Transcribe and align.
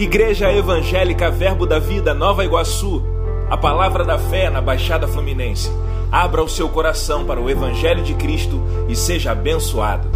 Igreja 0.00 0.50
Evangélica 0.50 1.30
Verbo 1.30 1.66
da 1.66 1.78
Vida 1.78 2.14
Nova 2.14 2.42
Iguaçu, 2.42 3.02
a 3.50 3.56
palavra 3.58 4.02
da 4.02 4.18
fé 4.18 4.48
na 4.48 4.58
Baixada 4.58 5.06
Fluminense. 5.06 5.70
Abra 6.10 6.42
o 6.42 6.48
seu 6.48 6.70
coração 6.70 7.26
para 7.26 7.38
o 7.38 7.50
Evangelho 7.50 8.02
de 8.02 8.14
Cristo 8.14 8.62
e 8.88 8.96
seja 8.96 9.32
abençoado. 9.32 10.08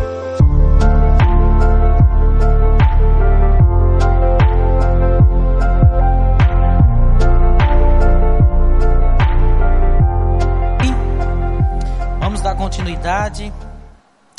Vamos 12.21 12.40
dar 12.40 12.54
continuidade. 12.56 13.53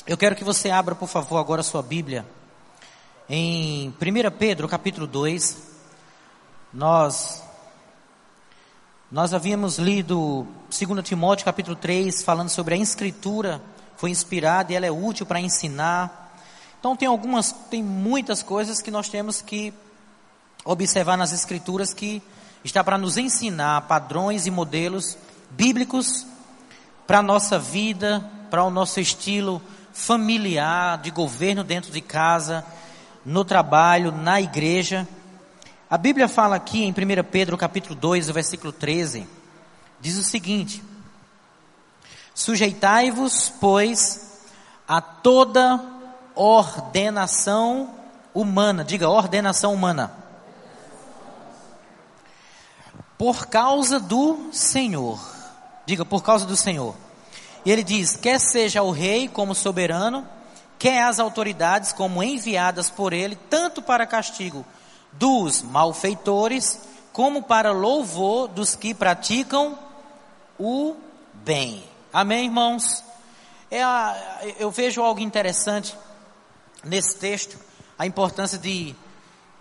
Eu 0.08 0.18
quero 0.18 0.36
que 0.36 0.44
você 0.44 0.72
abra, 0.72 0.96
por 0.96 1.08
favor, 1.08 1.38
agora 1.38 1.62
a 1.62 1.64
sua 1.64 1.84
Bíblia 1.84 2.26
em 3.28 3.90
1 3.90 3.94
Pedro, 4.38 4.68
capítulo 4.68 5.08
2, 5.08 5.58
nós 6.72 7.44
nós 9.12 9.34
havíamos 9.34 9.78
lido 9.78 10.46
2 10.70 11.04
Timóteo, 11.04 11.46
capítulo 11.46 11.76
3, 11.76 12.24
falando 12.24 12.50
sobre 12.50 12.76
a 12.76 12.78
escritura, 12.78 13.62
foi 13.96 14.10
inspirada 14.10 14.74
e 14.74 14.76
ela 14.76 14.86
é 14.86 14.92
útil 14.92 15.26
para 15.26 15.40
ensinar. 15.40 16.36
Então 16.80 16.96
tem 16.96 17.08
algumas, 17.08 17.52
tem 17.70 17.82
muitas 17.82 18.44
coisas 18.44 18.82
que 18.82 18.92
nós 18.92 19.08
temos 19.08 19.42
que 19.42 19.74
observar 20.64 21.18
nas 21.18 21.32
escrituras 21.32 21.94
que 21.94 22.22
está 22.64 22.84
para 22.84 22.98
nos 22.98 23.18
ensinar 23.18 23.82
padrões 23.82 24.48
e 24.48 24.52
modelos 24.52 25.18
bíblicos 25.52 26.26
para 27.08 27.20
a 27.20 27.24
nossa 27.24 27.58
vida, 27.58 28.28
para 28.50 28.64
o 28.64 28.70
nosso 28.70 29.00
estilo 29.00 29.62
familiar, 29.94 30.98
de 30.98 31.10
governo 31.10 31.64
dentro 31.64 31.92
de 31.92 32.02
casa, 32.02 32.66
no 33.26 33.44
trabalho, 33.44 34.12
na 34.12 34.40
igreja. 34.40 35.08
A 35.90 35.98
Bíblia 35.98 36.28
fala 36.28 36.56
aqui 36.56 36.84
em 36.84 36.92
1 36.92 36.94
Pedro 37.32 37.58
capítulo 37.58 37.96
2, 37.96 38.30
versículo 38.30 38.72
13, 38.72 39.28
diz 40.00 40.18
o 40.18 40.24
seguinte: 40.24 40.84
Sujeitai-vos, 42.34 43.52
pois, 43.60 44.42
a 44.88 45.02
toda 45.02 45.84
ordenação 46.36 47.96
humana, 48.34 48.84
diga 48.84 49.10
ordenação 49.10 49.74
humana, 49.74 50.14
por 53.18 53.48
causa 53.48 54.00
do 54.00 54.50
Senhor, 54.52 55.20
diga 55.86 56.06
por 56.06 56.22
causa 56.22 56.46
do 56.46 56.58
Senhor. 56.58 56.96
E 57.66 57.72
ele 57.72 57.84
diz: 57.84 58.16
quer 58.16 58.40
seja 58.40 58.84
o 58.84 58.92
rei 58.92 59.28
como 59.28 59.56
soberano, 59.56 60.28
quer 60.78 61.04
as 61.04 61.20
autoridades 61.20 61.92
como 61.94 62.22
enviadas 62.24 62.90
por 62.90 63.14
ele, 63.14 63.36
tanto 63.36 63.82
para 63.82 64.06
castigo 64.06 64.66
dos 65.12 65.62
malfeitores, 65.62 66.82
como 67.14 67.44
para 67.44 67.72
louvor 67.72 68.48
dos 68.48 68.76
que 68.76 68.94
praticam 68.94 69.78
o 70.60 70.96
bem. 71.34 71.84
Amém, 72.12 72.46
irmãos? 72.46 73.04
É 73.72 73.84
a, 73.84 74.16
eu 74.60 74.70
vejo 74.70 75.02
algo 75.02 75.20
interessante 75.22 75.96
nesse 76.84 77.18
texto, 77.18 77.58
a 77.98 78.06
importância 78.06 78.58
de 78.58 78.96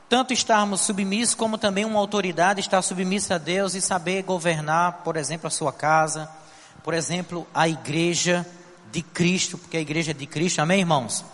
tanto 0.09 0.33
estarmos 0.33 0.83
submissos, 0.83 1.35
como 1.35 1.57
também 1.57 1.85
uma 1.85 1.99
autoridade 1.99 2.61
estar 2.61 2.83
submissa 2.83 3.37
a 3.37 3.39
Deus 3.39 3.75
e 3.75 3.81
saber 3.81 4.23
governar, 4.23 5.03
por 5.05 5.17
exemplo, 5.17 5.47
a 5.47 5.51
sua 5.51 5.73
casa, 5.73 6.29
por 6.83 6.93
exemplo, 6.93 7.47
a 7.55 7.67
igreja 7.69 8.47
de 8.95 9.03
Cristo, 9.03 9.59
porque 9.59 9.77
a 9.77 9.81
igreja 9.81 10.13
é 10.13 10.15
de 10.15 10.25
Cristo, 10.25 10.61
amém, 10.61 10.79
irmãos? 10.79 11.25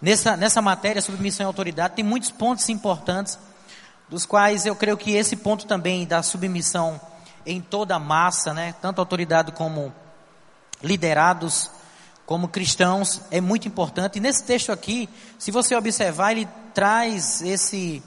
Nessa, 0.00 0.38
nessa 0.38 0.62
matéria, 0.62 1.02
submissão 1.02 1.44
e 1.44 1.46
autoridade, 1.46 1.94
tem 1.94 2.04
muitos 2.04 2.30
pontos 2.30 2.66
importantes, 2.70 3.38
dos 4.08 4.24
quais 4.24 4.64
eu 4.64 4.74
creio 4.74 4.96
que 4.96 5.12
esse 5.12 5.36
ponto 5.36 5.66
também 5.66 6.06
da 6.06 6.22
submissão 6.22 6.98
em 7.44 7.60
toda 7.60 7.96
a 7.96 7.98
massa, 7.98 8.54
né, 8.54 8.74
tanto 8.80 9.00
autoridade 9.00 9.52
como 9.52 9.92
liderados, 10.82 11.70
como 12.24 12.48
cristãos, 12.48 13.20
é 13.30 13.38
muito 13.38 13.68
importante. 13.68 14.16
E 14.16 14.20
nesse 14.20 14.44
texto 14.44 14.72
aqui, 14.72 15.06
se 15.38 15.50
você 15.50 15.76
observar, 15.76 16.32
ele 16.32 16.48
traz 16.72 17.42
esse 17.42 18.02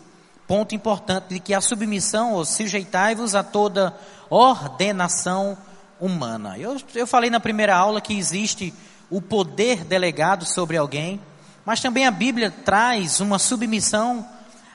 ponto 0.47 0.73
importante 0.73 1.29
de 1.29 1.39
que 1.39 1.53
a 1.53 1.61
submissão, 1.61 2.33
ou 2.33 2.45
sujeitai-vos 2.45 3.35
a 3.35 3.43
toda 3.43 3.95
ordenação 4.27 5.55
humana. 5.99 6.57
Eu, 6.57 6.77
eu 6.95 7.07
falei 7.07 7.29
na 7.29 7.39
primeira 7.39 7.75
aula 7.75 8.01
que 8.01 8.17
existe 8.17 8.73
o 9.09 9.21
poder 9.21 9.83
delegado 9.83 10.45
sobre 10.45 10.77
alguém, 10.77 11.19
mas 11.65 11.81
também 11.81 12.05
a 12.05 12.11
Bíblia 12.11 12.51
traz 12.51 13.19
uma 13.19 13.39
submissão 13.39 14.25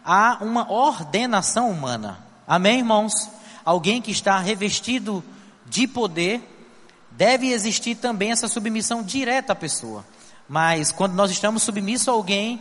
a 0.05 0.39
uma 0.41 0.71
ordenação 0.71 1.71
humana. 1.71 2.19
Amém, 2.47 2.79
irmãos? 2.79 3.31
Alguém 3.65 4.03
que 4.03 4.11
está 4.11 4.39
revestido 4.39 5.23
de 5.67 5.87
poder, 5.87 6.43
deve 7.13 7.51
existir 7.51 7.95
também 7.95 8.33
essa 8.33 8.49
submissão 8.49 9.03
direta 9.03 9.53
à 9.53 9.57
pessoa. 9.57 10.05
Mas 10.49 10.93
quando 10.93 11.15
nós 11.15 11.31
estamos 11.31 11.63
submissos 11.63 12.09
a 12.09 12.13
alguém, 12.13 12.61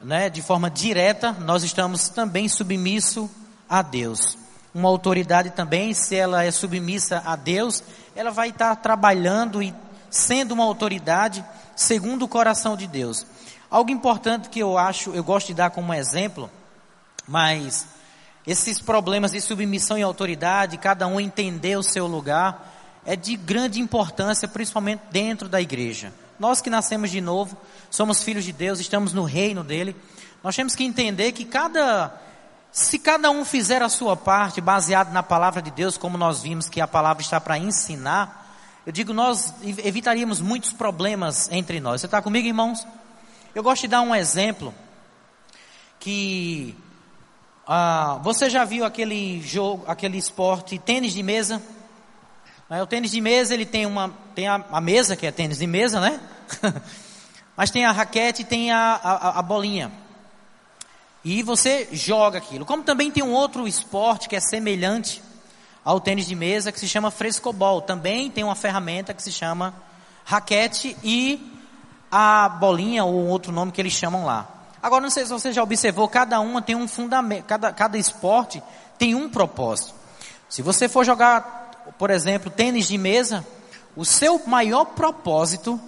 né, 0.00 0.30
de 0.30 0.42
forma 0.42 0.70
direta, 0.70 1.32
nós 1.32 1.62
estamos 1.62 2.08
também 2.08 2.48
submissos 2.48 3.28
a 3.68 3.82
Deus. 3.82 4.38
Uma 4.74 4.88
autoridade 4.88 5.50
também, 5.50 5.92
se 5.94 6.14
ela 6.14 6.44
é 6.44 6.50
submissa 6.50 7.22
a 7.24 7.34
Deus, 7.34 7.82
ela 8.14 8.30
vai 8.30 8.50
estar 8.50 8.76
trabalhando 8.76 9.62
e 9.62 9.74
sendo 10.10 10.52
uma 10.52 10.64
autoridade 10.64 11.44
segundo 11.74 12.24
o 12.24 12.28
coração 12.28 12.76
de 12.76 12.86
Deus. 12.86 13.26
Algo 13.70 13.90
importante 13.90 14.48
que 14.48 14.60
eu 14.60 14.76
acho, 14.76 15.10
eu 15.10 15.24
gosto 15.24 15.48
de 15.48 15.54
dar 15.54 15.70
como 15.70 15.94
exemplo, 15.94 16.50
mas 17.26 17.86
esses 18.46 18.80
problemas 18.80 19.32
de 19.32 19.40
submissão 19.40 19.98
e 19.98 20.02
autoridade, 20.02 20.78
cada 20.78 21.06
um 21.06 21.20
entender 21.20 21.76
o 21.76 21.82
seu 21.82 22.06
lugar, 22.06 23.00
é 23.04 23.14
de 23.14 23.36
grande 23.36 23.80
importância, 23.80 24.48
principalmente 24.48 25.02
dentro 25.10 25.48
da 25.48 25.60
igreja. 25.60 26.12
Nós 26.38 26.60
que 26.60 26.70
nascemos 26.70 27.10
de 27.10 27.20
novo, 27.20 27.56
somos 27.90 28.22
filhos 28.22 28.44
de 28.44 28.52
Deus, 28.52 28.80
estamos 28.80 29.12
no 29.12 29.24
reino 29.24 29.62
dele. 29.62 29.94
Nós 30.42 30.56
temos 30.56 30.74
que 30.74 30.84
entender 30.84 31.32
que 31.32 31.44
cada, 31.44 32.12
se 32.72 32.98
cada 32.98 33.30
um 33.30 33.44
fizer 33.44 33.82
a 33.82 33.88
sua 33.88 34.16
parte, 34.16 34.60
baseado 34.60 35.12
na 35.12 35.22
palavra 35.22 35.60
de 35.60 35.70
Deus, 35.70 35.96
como 35.96 36.16
nós 36.16 36.42
vimos 36.42 36.68
que 36.68 36.80
a 36.80 36.86
palavra 36.86 37.22
está 37.22 37.40
para 37.40 37.58
ensinar, 37.58 38.40
eu 38.86 38.92
digo, 38.92 39.12
nós 39.12 39.52
evitaríamos 39.62 40.40
muitos 40.40 40.72
problemas 40.72 41.50
entre 41.50 41.80
nós. 41.80 42.00
Você 42.00 42.06
está 42.06 42.22
comigo, 42.22 42.46
irmãos? 42.46 42.86
Eu 43.54 43.62
gosto 43.62 43.82
de 43.82 43.88
dar 43.88 44.00
um 44.00 44.14
exemplo 44.14 44.72
que 45.98 46.76
ah, 47.66 48.18
você 48.22 48.48
já 48.48 48.64
viu 48.64 48.84
aquele 48.84 49.42
jogo, 49.42 49.84
aquele 49.86 50.16
esporte 50.16 50.78
tênis 50.78 51.12
de 51.12 51.22
mesa? 51.22 51.60
É, 52.70 52.82
o 52.82 52.86
tênis 52.86 53.10
de 53.10 53.20
mesa 53.20 53.52
ele 53.52 53.66
tem 53.66 53.84
uma 53.84 54.12
tem 54.34 54.48
a, 54.48 54.64
a 54.70 54.80
mesa 54.80 55.16
que 55.16 55.26
é 55.26 55.32
tênis 55.32 55.58
de 55.58 55.66
mesa, 55.66 56.00
né? 56.00 56.20
Mas 57.56 57.70
tem 57.70 57.84
a 57.84 57.92
raquete 57.92 58.42
e 58.42 58.44
tem 58.44 58.72
a, 58.72 58.94
a, 58.94 59.38
a 59.40 59.42
bolinha. 59.42 59.92
E 61.24 61.42
você 61.42 61.88
joga 61.92 62.38
aquilo. 62.38 62.64
Como 62.64 62.82
também 62.82 63.10
tem 63.10 63.22
um 63.22 63.32
outro 63.32 63.68
esporte 63.68 64.28
que 64.28 64.36
é 64.36 64.40
semelhante 64.40 65.22
ao 65.84 66.00
tênis 66.00 66.26
de 66.26 66.34
mesa 66.34 66.72
que 66.72 66.80
se 66.80 66.88
chama 66.88 67.10
frescobol. 67.10 67.82
Também 67.82 68.30
tem 68.30 68.44
uma 68.44 68.54
ferramenta 68.54 69.12
que 69.12 69.22
se 69.22 69.32
chama 69.32 69.74
raquete 70.24 70.96
e 71.02 71.60
a 72.10 72.48
bolinha 72.48 73.04
ou 73.04 73.26
outro 73.26 73.52
nome 73.52 73.72
que 73.72 73.80
eles 73.80 73.92
chamam 73.92 74.24
lá. 74.24 74.48
Agora 74.82 75.02
não 75.02 75.10
sei 75.10 75.24
se 75.24 75.30
você 75.30 75.52
já 75.52 75.62
observou, 75.62 76.08
cada 76.08 76.40
uma 76.40 76.62
tem 76.62 76.74
um 76.74 76.88
fundamento, 76.88 77.44
cada, 77.44 77.70
cada 77.72 77.98
esporte 77.98 78.62
tem 78.98 79.14
um 79.14 79.28
propósito. 79.28 79.94
Se 80.48 80.62
você 80.62 80.88
for 80.88 81.04
jogar, 81.04 81.92
por 81.98 82.10
exemplo, 82.10 82.50
tênis 82.50 82.88
de 82.88 82.96
mesa, 82.96 83.46
o 83.94 84.04
seu 84.04 84.40
maior 84.46 84.86
propósito 84.86 85.78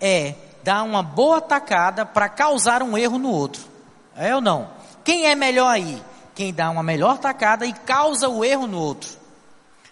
é 0.00 0.34
dar 0.62 0.82
uma 0.84 1.02
boa 1.02 1.40
tacada 1.40 2.06
para 2.06 2.28
causar 2.28 2.82
um 2.82 2.96
erro 2.96 3.18
no 3.18 3.30
outro. 3.30 3.62
É 4.16 4.34
ou 4.34 4.40
não? 4.40 4.75
Quem 5.06 5.26
é 5.28 5.36
melhor 5.36 5.68
aí? 5.68 6.02
Quem 6.34 6.52
dá 6.52 6.68
uma 6.68 6.82
melhor 6.82 7.18
tacada 7.18 7.64
e 7.64 7.72
causa 7.72 8.28
o 8.28 8.44
erro 8.44 8.66
no 8.66 8.80
outro. 8.80 9.08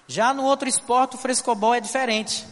Já 0.09 0.35
no 0.35 0.43
outro 0.43 0.69
esporte, 0.69 1.15
o 1.15 1.19
frescobol 1.19 1.73
é 1.73 1.79
diferente. 1.79 2.45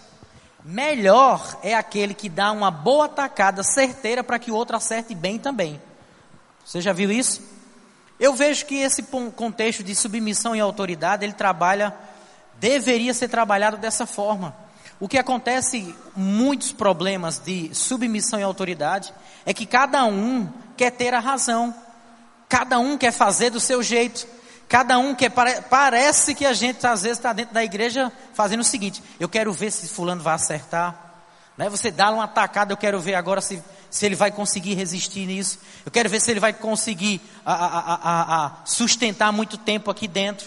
Melhor 0.65 1.59
é 1.61 1.75
aquele 1.75 2.15
que 2.15 2.29
dá 2.29 2.53
uma 2.53 2.71
boa 2.71 3.09
tacada 3.09 3.65
certeira 3.65 4.23
para 4.23 4.39
que 4.39 4.53
o 4.53 4.55
outro 4.55 4.77
acerte 4.77 5.13
bem 5.13 5.41
também. 5.41 5.83
Você 6.65 6.81
já 6.81 6.93
viu 6.93 7.11
isso? 7.11 7.43
Eu 8.21 8.33
vejo 8.33 8.65
que 8.65 8.77
esse 8.77 9.03
contexto 9.35 9.83
de 9.83 9.97
submissão 9.97 10.55
e 10.55 10.61
autoridade, 10.61 11.25
ele 11.25 11.33
trabalha, 11.33 11.93
deveria 12.61 13.13
ser 13.13 13.27
trabalhado 13.27 13.77
dessa 13.77 14.07
forma. 14.07 14.55
O 15.01 15.09
que 15.09 15.19
acontece, 15.19 15.93
muitos 16.15 16.71
problemas 16.71 17.41
de 17.41 17.75
submissão 17.75 18.39
e 18.39 18.45
autoridade, 18.45 19.13
é 19.45 19.53
que 19.53 19.67
cada 19.67 20.05
um 20.05 20.49
quer 20.77 20.93
ter 20.93 21.13
a 21.13 21.19
razão. 21.19 21.75
Cada 22.53 22.79
um 22.79 22.99
quer 22.99 23.13
fazer 23.13 23.49
do 23.49 23.59
seu 23.59 23.83
jeito. 23.83 24.27
Cada 24.69 24.99
um 24.99 25.15
que 25.15 25.31
parece 25.31 26.35
que 26.35 26.45
a 26.45 26.53
gente 26.53 26.87
às 26.87 27.01
vezes 27.01 27.17
está 27.17 27.33
dentro 27.33 27.55
da 27.55 27.65
igreja 27.65 28.13
fazendo 28.35 28.61
o 28.61 28.65
seguinte: 28.65 29.03
eu 29.19 29.27
quero 29.27 29.51
ver 29.55 29.71
se 29.71 29.89
fulano 29.89 30.23
vai 30.23 30.35
acertar. 30.35 30.95
Né? 31.57 31.71
Você 31.71 31.91
dá 31.91 32.11
uma 32.11 32.25
atacada, 32.25 32.71
eu 32.71 32.77
quero 32.77 33.01
ver 33.01 33.15
agora 33.15 33.41
se, 33.41 33.63
se 33.89 34.05
ele 34.05 34.15
vai 34.15 34.31
conseguir 34.31 34.75
resistir 34.75 35.25
nisso. 35.25 35.61
Eu 35.83 35.91
quero 35.91 36.11
ver 36.11 36.21
se 36.21 36.31
ele 36.31 36.41
vai 36.41 36.53
conseguir 36.53 37.23
a, 37.43 37.55
a, 37.55 37.95
a, 37.95 38.47
a 38.47 38.53
sustentar 38.67 39.33
muito 39.33 39.57
tempo 39.57 39.91
aqui 39.91 40.07
dentro. 40.07 40.47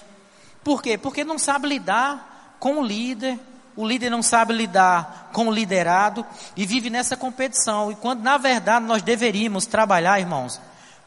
Por 0.63 0.84
quê? 0.84 1.00
Porque 1.00 1.24
não 1.24 1.40
sabe 1.40 1.68
lidar 1.68 2.56
com 2.60 2.81
o 2.81 2.86
líder, 2.86 3.40
o 3.75 3.84
líder 3.84 4.12
não 4.12 4.22
sabe 4.22 4.54
lidar 4.54 5.31
com 5.34 5.48
o 5.48 5.51
liderado 5.51 6.24
e 6.56 6.68
vive 6.68 6.92
nessa 6.92 7.18
competição. 7.18 7.92
E 7.92 7.96
quando 7.96 8.22
na 8.22 8.38
verdade 8.38 8.86
nós 8.86 9.01
deveríamos 9.01 9.66
trabalhar, 9.66 10.19
irmãos, 10.19 10.62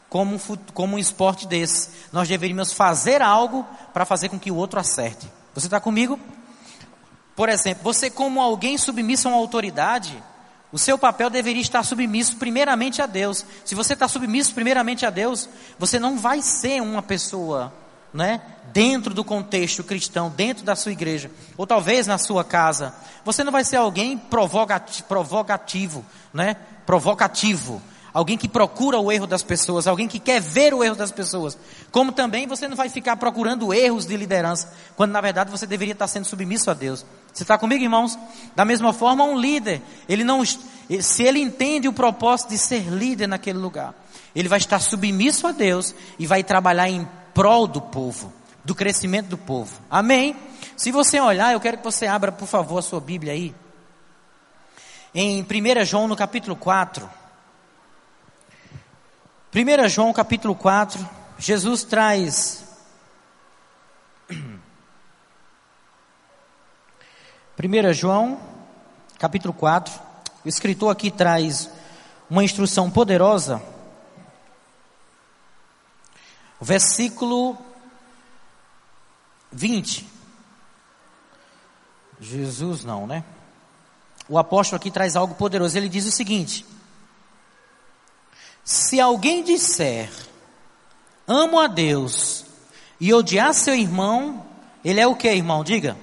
como 0.09 0.35
um, 0.35 0.39
como 0.73 0.95
um 0.95 0.99
esporte 0.99 1.47
desse. 1.47 1.89
Nós 2.11 2.27
deveríamos 2.27 2.73
fazer 2.73 3.21
algo 3.21 3.65
para 3.93 4.05
fazer 4.05 4.29
com 4.29 4.39
que 4.39 4.51
o 4.51 4.55
outro 4.55 4.79
acerte. 4.79 5.27
Você 5.53 5.67
está 5.67 5.79
comigo? 5.79 6.19
Por 7.35 7.47
exemplo, 7.47 7.83
você 7.83 8.09
como 8.09 8.41
alguém 8.41 8.77
submisso 8.77 9.27
a 9.27 9.31
uma 9.31 9.37
autoridade, 9.37 10.21
o 10.71 10.77
seu 10.77 10.97
papel 10.97 11.29
deveria 11.29 11.61
estar 11.61 11.83
submisso 11.83 12.35
primeiramente 12.35 13.01
a 13.01 13.05
Deus. 13.05 13.45
Se 13.63 13.75
você 13.75 13.93
está 13.93 14.07
submisso 14.07 14.53
primeiramente 14.53 15.05
a 15.05 15.09
Deus, 15.09 15.47
você 15.77 15.99
não 15.99 16.17
vai 16.17 16.41
ser 16.41 16.81
uma 16.81 17.01
pessoa 17.01 17.73
né, 18.13 18.41
dentro 18.73 19.13
do 19.13 19.23
contexto 19.23 19.83
cristão, 19.83 20.29
dentro 20.29 20.63
da 20.63 20.75
sua 20.75 20.91
igreja, 20.91 21.31
ou 21.57 21.65
talvez 21.65 22.07
na 22.07 22.17
sua 22.17 22.43
casa, 22.43 22.93
você 23.23 23.43
não 23.43 23.51
vai 23.51 23.63
ser 23.63 23.77
alguém 23.77 24.17
provocativo, 24.17 25.07
provocativo, 25.07 26.05
né, 26.33 26.55
provocativo, 26.85 27.81
alguém 28.13 28.37
que 28.37 28.47
procura 28.47 28.99
o 28.99 29.11
erro 29.11 29.27
das 29.27 29.43
pessoas, 29.43 29.87
alguém 29.87 30.07
que 30.07 30.19
quer 30.19 30.41
ver 30.41 30.73
o 30.73 30.83
erro 30.83 30.95
das 30.95 31.11
pessoas. 31.11 31.57
Como 31.91 32.11
também 32.11 32.47
você 32.47 32.67
não 32.67 32.75
vai 32.75 32.89
ficar 32.89 33.15
procurando 33.17 33.73
erros 33.73 34.05
de 34.05 34.15
liderança, 34.17 34.73
quando 34.95 35.11
na 35.11 35.21
verdade 35.21 35.51
você 35.51 35.65
deveria 35.65 35.93
estar 35.93 36.07
sendo 36.07 36.25
submisso 36.25 36.69
a 36.69 36.73
Deus. 36.73 37.05
Você 37.33 37.43
está 37.43 37.57
comigo, 37.57 37.83
irmãos? 37.83 38.17
Da 38.55 38.65
mesma 38.65 38.93
forma, 38.93 39.23
um 39.23 39.39
líder, 39.39 39.81
ele 40.07 40.23
não, 40.23 40.43
se 40.45 41.23
ele 41.23 41.39
entende 41.39 41.87
o 41.87 41.93
propósito 41.93 42.49
de 42.49 42.57
ser 42.57 42.89
líder 42.89 43.27
naquele 43.27 43.59
lugar, 43.59 43.93
ele 44.35 44.47
vai 44.47 44.57
estar 44.57 44.79
submisso 44.79 45.47
a 45.47 45.51
Deus 45.51 45.93
e 46.17 46.25
vai 46.25 46.43
trabalhar 46.43 46.89
em 46.89 47.07
prol 47.33 47.67
do 47.67 47.81
povo, 47.81 48.33
do 48.63 48.75
crescimento 48.75 49.27
do 49.27 49.37
povo. 49.37 49.79
Amém? 49.89 50.35
Se 50.75 50.91
você 50.91 51.19
olhar, 51.19 51.53
eu 51.53 51.59
quero 51.59 51.77
que 51.77 51.83
você 51.83 52.07
abra, 52.07 52.31
por 52.31 52.47
favor, 52.47 52.79
a 52.79 52.81
sua 52.81 52.99
Bíblia 52.99 53.33
aí. 53.33 53.53
Em 55.13 55.41
1 55.41 55.85
João, 55.85 56.07
no 56.07 56.15
capítulo 56.15 56.55
4. 56.55 57.09
1 59.53 59.89
João, 59.89 60.13
capítulo 60.13 60.55
4. 60.55 61.09
Jesus 61.39 61.83
traz. 61.83 62.63
1 64.31 64.59
João, 67.93 68.39
capítulo 69.17 69.53
4. 69.53 69.99
O 70.45 70.47
escritor 70.47 70.91
aqui 70.91 71.09
traz 71.09 71.67
uma 72.29 72.43
instrução 72.43 72.91
poderosa 72.91 73.59
versículo 76.61 77.57
20. 79.51 80.07
Jesus 82.19 82.83
não, 82.83 83.07
né? 83.07 83.23
O 84.27 84.37
apóstolo 84.37 84.77
aqui 84.77 84.91
traz 84.91 85.15
algo 85.15 85.33
poderoso. 85.33 85.75
Ele 85.75 85.89
diz 85.89 86.05
o 86.05 86.11
seguinte: 86.11 86.63
Se 88.69 89.01
alguém 89.01 89.43
disser, 89.43 90.11
amo 91.27 91.59
a 91.59 91.65
Deus, 91.65 92.45
e 92.99 93.11
odiar 93.11 93.51
seu 93.51 93.73
irmão, 93.73 94.45
ele 94.85 94.99
é 94.99 95.07
o 95.07 95.15
que, 95.15 95.27
irmão? 95.27 95.63
Diga. 95.63 95.97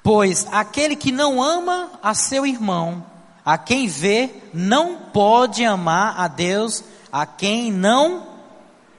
Pois 0.00 0.46
aquele 0.52 0.94
que 0.94 1.10
não 1.10 1.42
ama 1.42 1.98
a 2.00 2.14
seu 2.14 2.46
irmão, 2.46 3.04
a 3.44 3.58
quem 3.58 3.88
vê, 3.88 4.30
não 4.54 4.98
pode 4.98 5.64
amar 5.64 6.14
a 6.16 6.28
Deus 6.28 6.84
a 7.10 7.26
quem 7.26 7.72
não 7.72 8.24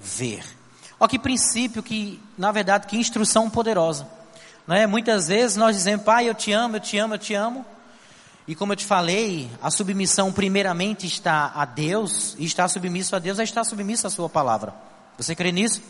ver. 0.01 0.43
Olha 0.99 1.09
que 1.09 1.17
princípio, 1.17 1.81
que, 1.81 2.21
na 2.37 2.51
verdade, 2.51 2.87
que 2.87 2.97
instrução 2.97 3.49
poderosa. 3.49 4.05
Né? 4.67 4.85
Muitas 4.85 5.29
vezes 5.29 5.55
nós 5.55 5.77
dizemos, 5.77 6.03
pai, 6.03 6.27
eu 6.27 6.35
te 6.35 6.51
amo, 6.51 6.75
eu 6.75 6.81
te 6.81 6.97
amo, 6.97 7.13
eu 7.13 7.19
te 7.19 7.33
amo. 7.33 7.65
E 8.49 8.55
como 8.55 8.73
eu 8.73 8.75
te 8.75 8.83
falei, 8.83 9.47
a 9.61 9.69
submissão 9.69 10.33
primeiramente 10.33 11.05
está 11.05 11.51
a 11.53 11.65
Deus, 11.65 12.35
e 12.39 12.45
estar 12.45 12.67
submisso 12.67 13.15
a 13.15 13.19
Deus 13.19 13.37
é 13.37 13.43
estar 13.43 13.63
submisso 13.63 14.07
à 14.07 14.09
sua 14.09 14.27
palavra. 14.27 14.73
Você 15.19 15.35
crê 15.35 15.51
nisso? 15.51 15.83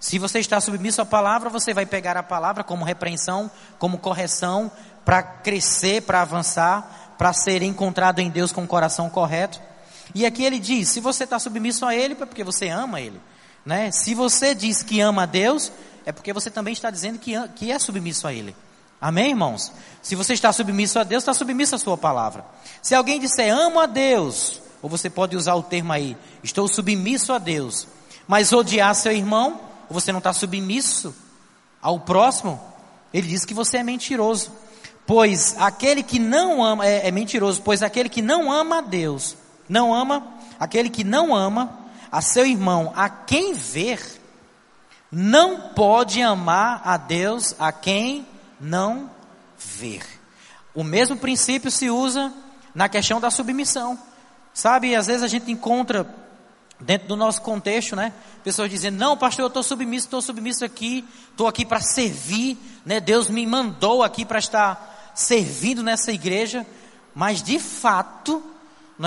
Se 0.00 0.18
você 0.18 0.38
está 0.38 0.58
submisso 0.62 1.02
à 1.02 1.04
palavra, 1.04 1.50
você 1.50 1.74
vai 1.74 1.84
pegar 1.84 2.16
a 2.16 2.22
palavra 2.22 2.64
como 2.64 2.86
repreensão, 2.86 3.50
como 3.78 3.98
correção, 3.98 4.72
para 5.04 5.22
crescer, 5.22 6.00
para 6.00 6.22
avançar, 6.22 7.16
para 7.18 7.34
ser 7.34 7.60
encontrado 7.60 8.20
em 8.20 8.30
Deus 8.30 8.50
com 8.50 8.64
o 8.64 8.66
coração 8.66 9.10
correto. 9.10 9.60
E 10.14 10.24
aqui 10.24 10.42
ele 10.42 10.58
diz: 10.58 10.88
se 10.88 11.00
você 11.00 11.24
está 11.24 11.38
submisso 11.38 11.84
a 11.84 11.94
Ele, 11.94 12.14
é 12.14 12.24
porque 12.24 12.42
você 12.42 12.70
ama 12.70 12.98
Ele. 12.98 13.20
Né? 13.62 13.90
Se 13.90 14.14
você 14.14 14.54
diz 14.54 14.82
que 14.82 15.02
ama 15.02 15.24
a 15.24 15.26
Deus, 15.26 15.70
é 16.06 16.12
porque 16.12 16.32
você 16.32 16.50
também 16.50 16.72
está 16.72 16.90
dizendo 16.90 17.18
que, 17.18 17.34
que 17.56 17.70
é 17.70 17.78
submisso 17.78 18.26
a 18.26 18.32
Ele. 18.32 18.56
Amém, 19.00 19.30
irmãos? 19.30 19.72
Se 20.02 20.14
você 20.14 20.34
está 20.34 20.52
submisso 20.52 20.98
a 20.98 21.04
Deus, 21.04 21.22
está 21.22 21.32
submisso 21.32 21.74
à 21.74 21.78
Sua 21.78 21.96
palavra. 21.96 22.44
Se 22.82 22.94
alguém 22.94 23.18
disser 23.18 23.50
amo 23.50 23.80
a 23.80 23.86
Deus, 23.86 24.60
ou 24.82 24.90
você 24.90 25.08
pode 25.08 25.36
usar 25.36 25.54
o 25.54 25.62
termo 25.62 25.92
aí, 25.92 26.16
estou 26.42 26.68
submisso 26.68 27.32
a 27.32 27.38
Deus, 27.38 27.88
mas 28.28 28.52
odiar 28.52 28.94
seu 28.94 29.12
irmão, 29.12 29.58
ou 29.88 29.94
você 29.94 30.12
não 30.12 30.18
está 30.18 30.32
submisso 30.34 31.14
ao 31.80 31.98
próximo, 31.98 32.60
ele 33.12 33.26
diz 33.26 33.46
que 33.46 33.54
você 33.54 33.78
é 33.78 33.82
mentiroso. 33.82 34.52
Pois 35.06 35.56
aquele 35.58 36.02
que 36.02 36.18
não 36.18 36.62
ama, 36.62 36.86
é, 36.86 37.08
é 37.08 37.10
mentiroso, 37.10 37.62
pois 37.62 37.82
aquele 37.82 38.08
que 38.08 38.20
não 38.20 38.52
ama 38.52 38.78
a 38.78 38.82
Deus, 38.82 39.34
não 39.66 39.94
ama, 39.94 40.26
aquele 40.58 40.90
que 40.90 41.04
não 41.04 41.34
ama 41.34 41.78
a 42.12 42.20
seu 42.20 42.44
irmão, 42.46 42.92
a 42.94 43.08
quem 43.08 43.54
ver, 43.54 44.20
não 45.10 45.70
pode 45.70 46.20
amar 46.20 46.82
a 46.84 46.96
Deus 46.98 47.54
a 47.58 47.72
quem 47.72 48.26
não 48.60 49.10
ver. 49.58 50.02
O 50.74 50.84
mesmo 50.84 51.16
princípio 51.16 51.70
se 51.70 51.90
usa 51.90 52.32
na 52.74 52.88
questão 52.88 53.20
da 53.20 53.30
submissão. 53.30 53.98
Sabe, 54.52 54.94
às 54.94 55.06
vezes 55.06 55.22
a 55.22 55.28
gente 55.28 55.50
encontra 55.50 56.06
dentro 56.78 57.08
do 57.08 57.16
nosso 57.16 57.42
contexto, 57.42 57.94
né? 57.96 58.12
Pessoas 58.42 58.70
dizendo: 58.70 58.98
"Não, 58.98 59.16
pastor, 59.16 59.44
eu 59.44 59.48
estou 59.48 59.62
submisso, 59.62 60.06
estou 60.06 60.22
submisso 60.22 60.64
aqui, 60.64 61.04
estou 61.30 61.46
aqui 61.46 61.64
para 61.64 61.80
servir, 61.80 62.58
né? 62.84 63.00
Deus 63.00 63.28
me 63.28 63.46
mandou 63.46 64.02
aqui 64.02 64.24
para 64.24 64.38
estar 64.38 65.12
servindo 65.14 65.82
nessa 65.82 66.12
igreja", 66.12 66.66
mas 67.14 67.42
de 67.42 67.58
fato 67.58 68.42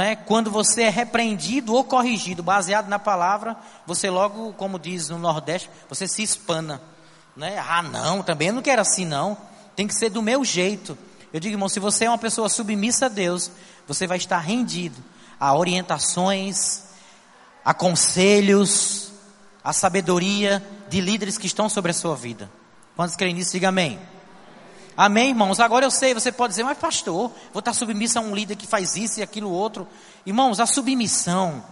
é? 0.02 0.16
quando 0.16 0.50
você 0.50 0.84
é 0.84 0.90
repreendido 0.90 1.74
ou 1.74 1.84
corrigido 1.84 2.42
baseado 2.42 2.88
na 2.88 2.98
palavra, 2.98 3.56
você 3.86 4.10
logo, 4.10 4.54
como 4.54 4.80
diz 4.80 5.10
no 5.10 5.20
Nordeste, 5.20 5.70
você 5.88 6.08
se 6.08 6.24
espana. 6.24 6.82
Né? 7.36 7.58
Ah, 7.58 7.82
não, 7.82 8.22
também 8.22 8.50
eu 8.50 8.54
não 8.54 8.62
quero 8.62 8.82
assim, 8.82 9.06
não. 9.06 9.38
Tem 9.76 9.88
que 9.88 9.96
ser 9.96 10.10
do 10.10 10.22
meu 10.22 10.46
jeito. 10.46 10.98
Eu 11.32 11.40
digo, 11.40 11.56
irmão, 11.56 11.68
se 11.68 11.80
você 11.80 12.06
é 12.06 12.10
uma 12.10 12.18
pessoa 12.18 12.48
submissa 12.48 13.08
a 13.08 13.10
Deus, 13.10 13.52
você 13.88 14.06
vai 14.06 14.18
estar 14.18 14.40
rendido 14.40 15.04
a 15.40 15.54
orientações, 15.56 16.84
a 17.66 17.74
conselhos, 17.74 19.12
a 19.64 19.74
sabedoria 19.74 20.64
de 20.90 21.02
líderes 21.02 21.38
que 21.38 21.48
estão 21.48 21.68
sobre 21.68 21.92
a 21.92 21.94
sua 21.94 22.16
vida. 22.16 22.50
Quantos 22.96 23.16
creem 23.16 23.34
nisso, 23.34 23.52
diga 23.52 23.70
amém. 23.70 24.00
Amém, 24.96 25.30
irmãos? 25.30 25.60
Agora 25.60 25.86
eu 25.86 25.92
sei, 25.92 26.14
você 26.14 26.32
pode 26.32 26.52
dizer, 26.52 26.64
mas 26.64 26.78
pastor, 26.78 27.32
vou 27.52 27.60
estar 27.60 27.74
submisso 27.74 28.20
a 28.20 28.22
um 28.22 28.36
líder 28.36 28.56
que 28.56 28.68
faz 28.68 28.96
isso 28.96 29.20
e 29.20 29.24
aquilo 29.24 29.50
outro. 29.50 29.88
Irmãos, 30.24 30.60
a 30.60 30.68
submissão, 30.68 31.64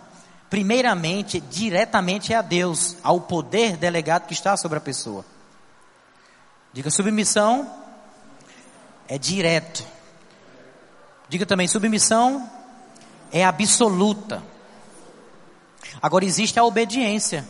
primeiramente, 0.49 1.39
diretamente 1.39 2.33
é 2.33 2.37
a 2.37 2.41
Deus, 2.41 2.97
ao 3.03 3.21
poder 3.21 3.77
delegado 3.77 4.25
que 4.25 4.33
está 4.33 4.57
sobre 4.57 4.79
a 4.79 4.81
pessoa. 4.81 5.23
Diga 6.73 6.89
submissão 6.89 7.69
é 9.07 9.17
direto. 9.17 9.85
Diga 11.27 11.45
também, 11.45 11.67
submissão 11.67 12.49
é 13.31 13.43
absoluta. 13.43 14.41
Agora 16.01 16.23
existe 16.23 16.59
a 16.59 16.63
obediência. 16.63 17.47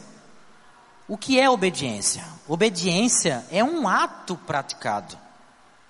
O 1.07 1.17
que 1.17 1.39
é 1.39 1.49
obediência? 1.49 2.23
Obediência 2.47 3.45
é 3.51 3.63
um 3.63 3.87
ato 3.87 4.35
praticado. 4.35 5.17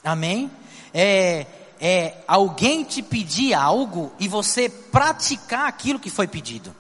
Amém? 0.03 0.51
É, 0.93 1.45
é 1.79 2.17
alguém 2.27 2.83
te 2.83 3.01
pedir 3.01 3.53
algo 3.53 4.11
e 4.19 4.27
você 4.27 4.67
praticar 4.67 5.67
aquilo 5.67 5.99
que 5.99 6.09
foi 6.09 6.27
pedido. 6.27 6.75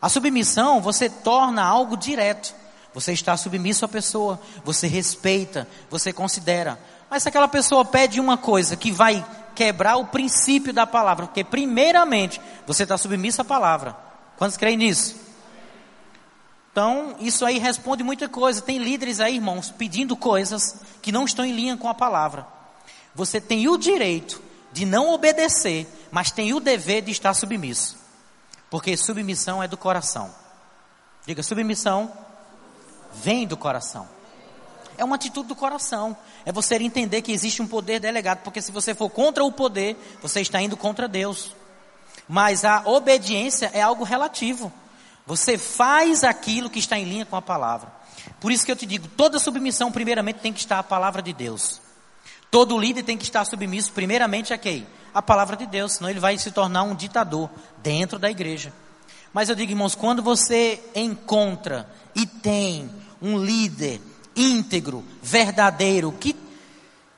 A 0.00 0.08
submissão 0.08 0.80
você 0.80 1.08
torna 1.08 1.62
algo 1.62 1.96
direto. 1.96 2.54
Você 2.96 3.12
está 3.12 3.36
submisso 3.36 3.84
à 3.84 3.88
pessoa, 3.88 4.40
você 4.64 4.88
respeita, 4.88 5.68
você 5.88 6.12
considera. 6.12 6.76
Mas 7.08 7.22
se 7.22 7.28
aquela 7.28 7.46
pessoa 7.46 7.84
pede 7.84 8.18
uma 8.18 8.36
coisa 8.36 8.76
que 8.76 8.90
vai 8.90 9.24
quebrar 9.54 9.96
o 9.96 10.06
princípio 10.06 10.72
da 10.72 10.84
palavra, 10.84 11.26
porque 11.26 11.44
primeiramente 11.44 12.40
você 12.66 12.82
está 12.82 12.98
submisso 12.98 13.40
à 13.40 13.44
palavra. 13.44 13.96
Quantos 14.36 14.56
creem 14.56 14.76
nisso? 14.76 15.14
Então, 16.72 17.14
isso 17.20 17.46
aí 17.46 17.58
responde 17.58 18.02
muita 18.02 18.28
coisa. 18.28 18.60
Tem 18.60 18.78
líderes 18.78 19.20
aí, 19.20 19.36
irmãos, 19.36 19.70
pedindo 19.70 20.16
coisas 20.16 20.80
que 21.00 21.12
não 21.12 21.24
estão 21.24 21.44
em 21.44 21.52
linha 21.52 21.76
com 21.76 21.88
a 21.88 21.94
palavra 21.94 22.56
você 23.16 23.40
tem 23.40 23.66
o 23.66 23.78
direito 23.78 24.42
de 24.72 24.84
não 24.84 25.08
obedecer, 25.08 25.88
mas 26.10 26.30
tem 26.30 26.52
o 26.52 26.60
dever 26.60 27.00
de 27.00 27.10
estar 27.10 27.32
submisso. 27.32 27.96
Porque 28.68 28.94
submissão 28.94 29.62
é 29.62 29.66
do 29.66 29.76
coração. 29.76 30.32
Diga, 31.26 31.42
submissão 31.42 32.12
vem 33.12 33.46
do 33.46 33.56
coração. 33.56 34.08
É 34.98 35.04
uma 35.04 35.16
atitude 35.16 35.48
do 35.48 35.54
coração. 35.54 36.16
É 36.44 36.52
você 36.52 36.76
entender 36.76 37.22
que 37.22 37.32
existe 37.32 37.60
um 37.60 37.66
poder 37.66 38.00
delegado, 38.00 38.42
porque 38.42 38.62
se 38.62 38.72
você 38.72 38.94
for 38.94 39.10
contra 39.10 39.44
o 39.44 39.52
poder, 39.52 39.96
você 40.22 40.40
está 40.40 40.60
indo 40.60 40.76
contra 40.76 41.08
Deus. 41.08 41.54
Mas 42.28 42.64
a 42.64 42.82
obediência 42.86 43.70
é 43.72 43.82
algo 43.82 44.04
relativo. 44.04 44.72
Você 45.26 45.58
faz 45.58 46.24
aquilo 46.24 46.70
que 46.70 46.78
está 46.78 46.98
em 46.98 47.04
linha 47.04 47.26
com 47.26 47.36
a 47.36 47.42
palavra. 47.42 47.92
Por 48.40 48.52
isso 48.52 48.64
que 48.64 48.72
eu 48.72 48.76
te 48.76 48.86
digo, 48.86 49.08
toda 49.08 49.38
submissão 49.38 49.90
primeiramente 49.90 50.40
tem 50.40 50.52
que 50.52 50.60
estar 50.60 50.78
a 50.78 50.82
palavra 50.82 51.20
de 51.20 51.32
Deus. 51.32 51.80
Todo 52.50 52.78
líder 52.78 53.02
tem 53.02 53.18
que 53.18 53.24
estar 53.24 53.44
submisso 53.44 53.92
primeiramente 53.92 54.52
a 54.52 54.58
quem? 54.58 54.86
A 55.12 55.20
palavra 55.20 55.56
de 55.56 55.66
Deus, 55.66 55.94
senão 55.94 56.08
ele 56.08 56.20
vai 56.20 56.38
se 56.38 56.50
tornar 56.50 56.82
um 56.82 56.94
ditador 56.94 57.50
dentro 57.82 58.18
da 58.18 58.30
igreja. 58.30 58.72
Mas 59.36 59.50
eu 59.50 59.54
digo, 59.54 59.70
irmãos, 59.70 59.94
quando 59.94 60.22
você 60.22 60.82
encontra 60.94 61.86
e 62.14 62.24
tem 62.24 62.90
um 63.20 63.36
líder 63.36 64.00
íntegro, 64.34 65.04
verdadeiro, 65.22 66.10
que, 66.12 66.34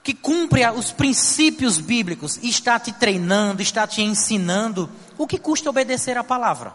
que 0.03 0.13
cumpre 0.13 0.69
os 0.71 0.91
princípios 0.91 1.79
bíblicos, 1.79 2.37
está 2.43 2.77
te 2.81 2.91
treinando, 2.91 3.63
está 3.63 3.87
te 3.87 4.03
ensinando, 4.03 4.91
o 5.17 5.29
que 5.29 5.39
custa 5.39 5.71
obedecer 5.71 6.19
a 6.19 6.25
palavra? 6.25 6.75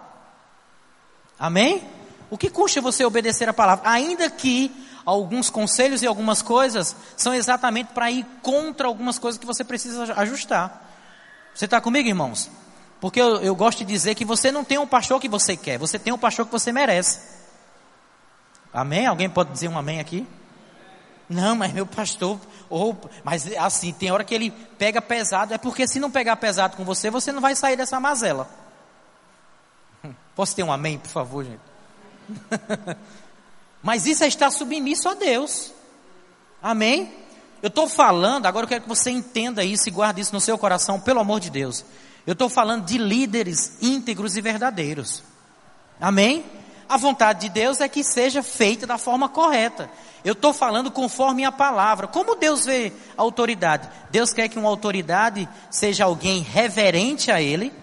Amém? 1.37 1.83
O 2.29 2.37
que 2.37 2.49
custa 2.49 2.79
você 2.79 3.03
obedecer 3.03 3.49
a 3.49 3.53
palavra? 3.53 3.89
Ainda 3.89 4.29
que 4.29 4.71
alguns 5.05 5.49
conselhos 5.49 6.01
e 6.01 6.07
algumas 6.07 6.41
coisas 6.41 6.95
são 7.17 7.33
exatamente 7.33 7.87
para 7.87 8.09
ir 8.09 8.25
contra 8.41 8.87
algumas 8.87 9.19
coisas 9.19 9.37
que 9.37 9.45
você 9.45 9.65
precisa 9.65 10.13
ajustar. 10.13 10.89
Você 11.53 11.65
está 11.65 11.81
comigo, 11.81 12.07
irmãos? 12.07 12.49
Porque 13.03 13.19
eu, 13.19 13.41
eu, 13.41 13.53
gosto 13.53 13.79
de 13.79 13.83
dizer 13.83 14.15
que 14.15 14.23
você 14.23 14.49
não 14.49 14.63
tem 14.63 14.77
um 14.77 14.87
pastor 14.87 15.19
que 15.19 15.27
você 15.27 15.57
quer, 15.57 15.77
você 15.77 15.99
tem 15.99 16.13
um 16.13 16.17
pastor 16.17 16.45
que 16.45 16.51
você 16.53 16.71
merece. 16.71 17.19
Amém? 18.73 19.05
Alguém 19.05 19.29
pode 19.29 19.51
dizer 19.51 19.67
um 19.67 19.77
amém 19.77 19.99
aqui? 19.99 20.25
Não, 21.27 21.53
mas 21.53 21.73
meu 21.73 21.85
pastor, 21.85 22.39
ou, 22.69 22.97
mas 23.21 23.45
assim, 23.57 23.91
tem 23.91 24.09
hora 24.09 24.23
que 24.23 24.33
ele 24.33 24.51
pega 24.77 25.01
pesado, 25.01 25.53
é 25.53 25.57
porque 25.57 25.85
se 25.85 25.99
não 25.99 26.09
pegar 26.09 26.37
pesado 26.37 26.77
com 26.77 26.85
você, 26.85 27.09
você 27.09 27.33
não 27.33 27.41
vai 27.41 27.57
sair 27.57 27.75
dessa 27.75 27.99
mazela. 27.99 28.49
Posso 30.33 30.55
ter 30.55 30.63
um 30.63 30.71
amém, 30.71 30.97
por 30.97 31.09
favor, 31.09 31.43
gente? 31.43 31.59
mas 33.83 34.05
isso 34.05 34.23
é 34.23 34.27
estar 34.29 34.49
submisso 34.49 35.09
a 35.09 35.13
Deus. 35.13 35.73
Amém? 36.61 37.13
Eu 37.61 37.67
estou 37.67 37.89
falando, 37.89 38.45
agora 38.45 38.63
eu 38.63 38.69
quero 38.69 38.83
que 38.83 38.89
você 38.89 39.11
entenda 39.11 39.61
isso 39.61 39.89
e 39.89 39.91
guarde 39.91 40.21
isso 40.21 40.33
no 40.33 40.39
seu 40.39 40.57
coração, 40.57 41.01
pelo 41.01 41.19
amor 41.19 41.41
de 41.41 41.49
Deus. 41.49 41.83
Eu 42.25 42.33
estou 42.33 42.49
falando 42.49 42.85
de 42.85 42.97
líderes 42.97 43.77
íntegros 43.81 44.37
e 44.37 44.41
verdadeiros. 44.41 45.23
Amém? 45.99 46.45
A 46.87 46.97
vontade 46.97 47.41
de 47.41 47.49
Deus 47.49 47.81
é 47.81 47.89
que 47.89 48.03
seja 48.03 48.43
feita 48.43 48.85
da 48.85 48.97
forma 48.97 49.27
correta. 49.27 49.89
Eu 50.23 50.33
estou 50.33 50.53
falando 50.53 50.91
conforme 50.91 51.43
a 51.43 51.51
palavra. 51.51 52.07
Como 52.07 52.35
Deus 52.35 52.65
vê 52.65 52.93
a 53.17 53.21
autoridade? 53.21 53.89
Deus 54.09 54.31
quer 54.31 54.47
que 54.47 54.59
uma 54.59 54.69
autoridade 54.69 55.47
seja 55.69 56.05
alguém 56.05 56.41
reverente 56.41 57.31
a 57.31 57.41
Ele, 57.41 57.73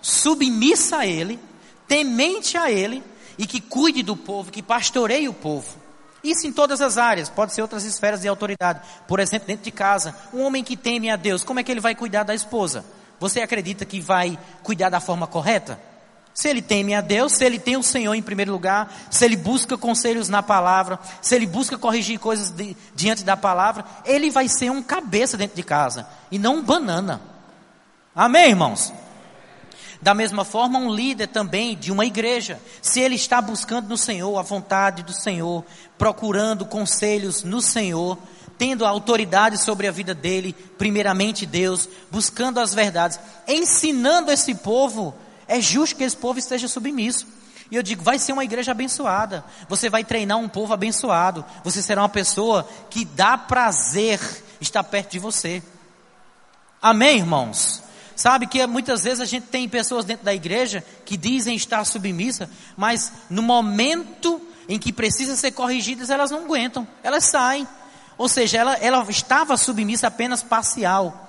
submissa 0.00 0.98
a 0.98 1.06
Ele, 1.06 1.38
temente 1.86 2.56
a 2.56 2.70
Ele 2.70 3.04
e 3.38 3.46
que 3.46 3.60
cuide 3.60 4.02
do 4.02 4.16
povo, 4.16 4.50
que 4.50 4.62
pastoreie 4.62 5.28
o 5.28 5.34
povo. 5.34 5.76
Isso 6.24 6.46
em 6.46 6.52
todas 6.52 6.80
as 6.80 6.98
áreas, 6.98 7.28
pode 7.28 7.52
ser 7.52 7.62
outras 7.62 7.84
esferas 7.84 8.22
de 8.22 8.28
autoridade. 8.28 8.80
Por 9.06 9.20
exemplo, 9.20 9.46
dentro 9.46 9.64
de 9.64 9.70
casa, 9.70 10.16
um 10.32 10.42
homem 10.42 10.64
que 10.64 10.76
teme 10.76 11.08
a 11.08 11.14
Deus, 11.14 11.44
como 11.44 11.60
é 11.60 11.62
que 11.62 11.70
ele 11.70 11.80
vai 11.80 11.94
cuidar 11.94 12.24
da 12.24 12.34
esposa? 12.34 12.84
Você 13.18 13.40
acredita 13.40 13.84
que 13.84 14.00
vai 14.00 14.38
cuidar 14.62 14.90
da 14.90 15.00
forma 15.00 15.26
correta? 15.26 15.78
Se 16.36 16.48
ele 16.48 16.60
teme 16.60 16.94
a 16.94 17.00
Deus, 17.00 17.32
se 17.32 17.44
ele 17.46 17.58
tem 17.58 17.78
o 17.78 17.82
Senhor 17.82 18.14
em 18.14 18.20
primeiro 18.20 18.52
lugar, 18.52 18.92
se 19.10 19.24
ele 19.24 19.36
busca 19.36 19.78
conselhos 19.78 20.28
na 20.28 20.42
palavra, 20.42 20.98
se 21.22 21.34
ele 21.34 21.46
busca 21.46 21.78
corrigir 21.78 22.18
coisas 22.18 22.50
de, 22.50 22.76
diante 22.94 23.24
da 23.24 23.38
palavra, 23.38 23.86
ele 24.04 24.30
vai 24.30 24.46
ser 24.46 24.70
um 24.70 24.82
cabeça 24.82 25.38
dentro 25.38 25.56
de 25.56 25.62
casa 25.62 26.06
e 26.30 26.38
não 26.38 26.56
um 26.56 26.62
banana. 26.62 27.22
Amém, 28.14 28.50
irmãos? 28.50 28.92
Da 30.02 30.12
mesma 30.12 30.44
forma, 30.44 30.78
um 30.78 30.92
líder 30.92 31.28
também 31.28 31.74
de 31.74 31.90
uma 31.90 32.04
igreja, 32.04 32.60
se 32.82 33.00
ele 33.00 33.14
está 33.14 33.40
buscando 33.40 33.88
no 33.88 33.96
Senhor 33.96 34.38
a 34.38 34.42
vontade 34.42 35.02
do 35.02 35.14
Senhor, 35.14 35.64
procurando 35.96 36.66
conselhos 36.66 37.42
no 37.42 37.62
Senhor, 37.62 38.18
tendo 38.58 38.86
autoridade 38.86 39.58
sobre 39.58 39.86
a 39.86 39.92
vida 39.92 40.14
dele, 40.14 40.54
primeiramente 40.78 41.44
Deus, 41.44 41.88
buscando 42.10 42.58
as 42.58 42.74
verdades, 42.74 43.20
ensinando 43.46 44.30
esse 44.30 44.54
povo 44.54 45.14
é 45.48 45.60
justo 45.60 45.96
que 45.96 46.04
esse 46.04 46.16
povo 46.16 46.38
esteja 46.38 46.68
submisso. 46.68 47.26
E 47.70 47.76
eu 47.76 47.82
digo, 47.82 48.02
vai 48.02 48.18
ser 48.18 48.32
uma 48.32 48.44
igreja 48.44 48.72
abençoada. 48.72 49.44
Você 49.68 49.90
vai 49.90 50.04
treinar 50.04 50.38
um 50.38 50.48
povo 50.48 50.72
abençoado. 50.72 51.44
Você 51.64 51.82
será 51.82 52.02
uma 52.02 52.08
pessoa 52.08 52.68
que 52.90 53.04
dá 53.04 53.36
prazer 53.36 54.20
estar 54.60 54.84
perto 54.84 55.12
de 55.12 55.18
você. 55.18 55.62
Amém, 56.80 57.18
irmãos? 57.18 57.82
Sabe 58.14 58.46
que 58.46 58.64
muitas 58.66 59.02
vezes 59.02 59.20
a 59.20 59.24
gente 59.24 59.48
tem 59.48 59.68
pessoas 59.68 60.04
dentro 60.04 60.24
da 60.24 60.34
igreja 60.34 60.82
que 61.04 61.16
dizem 61.16 61.54
estar 61.54 61.84
submissa, 61.84 62.48
mas 62.76 63.12
no 63.28 63.42
momento 63.42 64.40
em 64.68 64.78
que 64.78 64.92
precisam 64.92 65.36
ser 65.36 65.52
corrigidas, 65.52 66.08
elas 66.08 66.30
não 66.30 66.44
aguentam, 66.44 66.86
elas 67.02 67.24
saem. 67.24 67.66
Ou 68.18 68.28
seja, 68.28 68.58
ela, 68.58 68.74
ela 68.76 69.04
estava 69.08 69.56
submissa 69.56 70.06
apenas 70.06 70.42
parcial, 70.42 71.28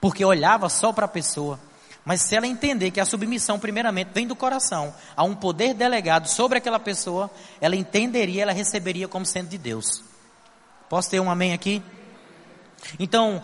porque 0.00 0.24
olhava 0.24 0.68
só 0.68 0.92
para 0.92 1.06
a 1.06 1.08
pessoa. 1.08 1.58
Mas 2.04 2.22
se 2.22 2.34
ela 2.34 2.46
entender 2.46 2.90
que 2.90 3.00
a 3.00 3.04
submissão, 3.04 3.60
primeiramente, 3.60 4.10
vem 4.12 4.26
do 4.26 4.34
coração, 4.34 4.92
a 5.16 5.22
um 5.22 5.36
poder 5.36 5.72
delegado 5.72 6.26
sobre 6.26 6.58
aquela 6.58 6.80
pessoa, 6.80 7.30
ela 7.60 7.76
entenderia, 7.76 8.42
ela 8.42 8.52
receberia 8.52 9.06
como 9.06 9.24
sendo 9.24 9.48
de 9.48 9.58
Deus. 9.58 10.02
Posso 10.88 11.08
ter 11.08 11.20
um 11.20 11.30
amém 11.30 11.52
aqui? 11.52 11.80
Então, 12.98 13.40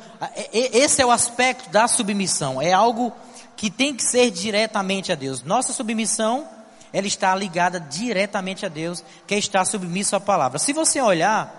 esse 0.53 1.01
é 1.01 1.07
o 1.07 1.11
aspecto 1.13 1.71
da 1.71 1.87
submissão. 1.87 2.61
É 2.61 2.73
algo 2.73 3.13
que 3.57 3.71
tem 3.71 3.95
que 3.95 4.03
ser 4.03 4.31
diretamente 4.31 5.13
a 5.13 5.15
Deus. 5.15 5.43
Nossa 5.43 5.73
submissão, 5.73 6.49
ela 6.93 7.07
está 7.07 7.35
ligada 7.37 7.79
diretamente 7.79 8.67
a 8.67 8.69
Deus, 8.69 9.05
que 9.27 9.35
é 9.35 9.39
estar 9.39 9.65
submisso 9.65 10.17
à 10.17 10.21
palavra. 10.21 10.59
Se 10.59 10.73
você 10.73 11.01
olhar, 11.01 11.58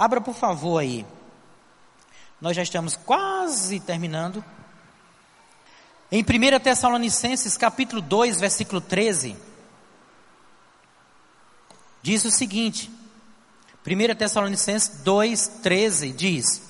abra 0.00 0.18
por 0.18 0.34
favor 0.34 0.78
aí. 0.78 1.04
Nós 2.40 2.56
já 2.56 2.62
estamos 2.62 2.96
quase 2.96 3.78
terminando. 3.80 4.42
Em 6.10 6.22
1 6.22 6.58
Tessalonicenses 6.58 7.58
capítulo 7.58 8.00
2, 8.00 8.40
versículo 8.40 8.80
13, 8.80 9.36
diz 12.00 12.24
o 12.24 12.30
seguinte: 12.30 12.90
1 13.86 14.14
Tessalonicenses 14.16 15.02
2, 15.02 15.48
13 15.62 16.12
diz: 16.12 16.62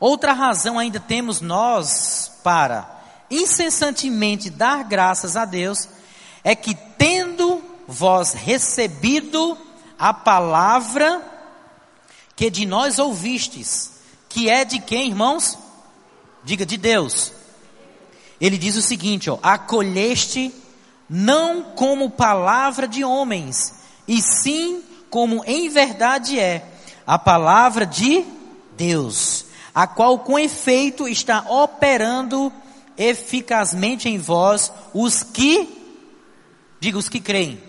Outra 0.00 0.32
razão 0.32 0.76
ainda 0.76 0.98
temos 0.98 1.40
nós 1.40 2.40
para 2.42 2.90
incessantemente 3.30 4.50
dar 4.50 4.82
graças 4.82 5.36
a 5.36 5.44
Deus, 5.44 5.88
é 6.42 6.56
que 6.56 6.74
tendo 6.74 7.62
vós 7.86 8.32
recebido 8.32 9.56
a 9.96 10.12
palavra 10.12 11.33
que 12.36 12.50
de 12.50 12.66
nós 12.66 12.98
ouvistes, 12.98 13.92
que 14.28 14.48
é 14.50 14.64
de 14.64 14.78
quem, 14.78 15.08
irmãos? 15.08 15.58
Diga 16.44 16.66
de 16.66 16.76
Deus 16.76 17.32
ele 18.40 18.58
diz 18.58 18.76
o 18.76 18.82
seguinte: 18.82 19.30
ó, 19.30 19.38
acolheste 19.42 20.52
não 21.08 21.62
como 21.62 22.10
palavra 22.10 22.88
de 22.88 23.04
homens, 23.04 23.74
e 24.06 24.20
sim 24.20 24.82
como 25.10 25.44
em 25.46 25.68
verdade 25.68 26.38
é 26.38 26.66
a 27.06 27.18
palavra 27.18 27.86
de 27.86 28.24
Deus, 28.76 29.46
a 29.74 29.86
qual 29.86 30.18
com 30.18 30.38
efeito 30.38 31.08
está 31.08 31.40
operando 31.48 32.52
eficazmente 32.96 34.08
em 34.08 34.18
vós 34.18 34.72
os 34.92 35.22
que, 35.22 35.68
diga 36.80 36.98
os 36.98 37.08
que 37.08 37.20
creem, 37.20 37.62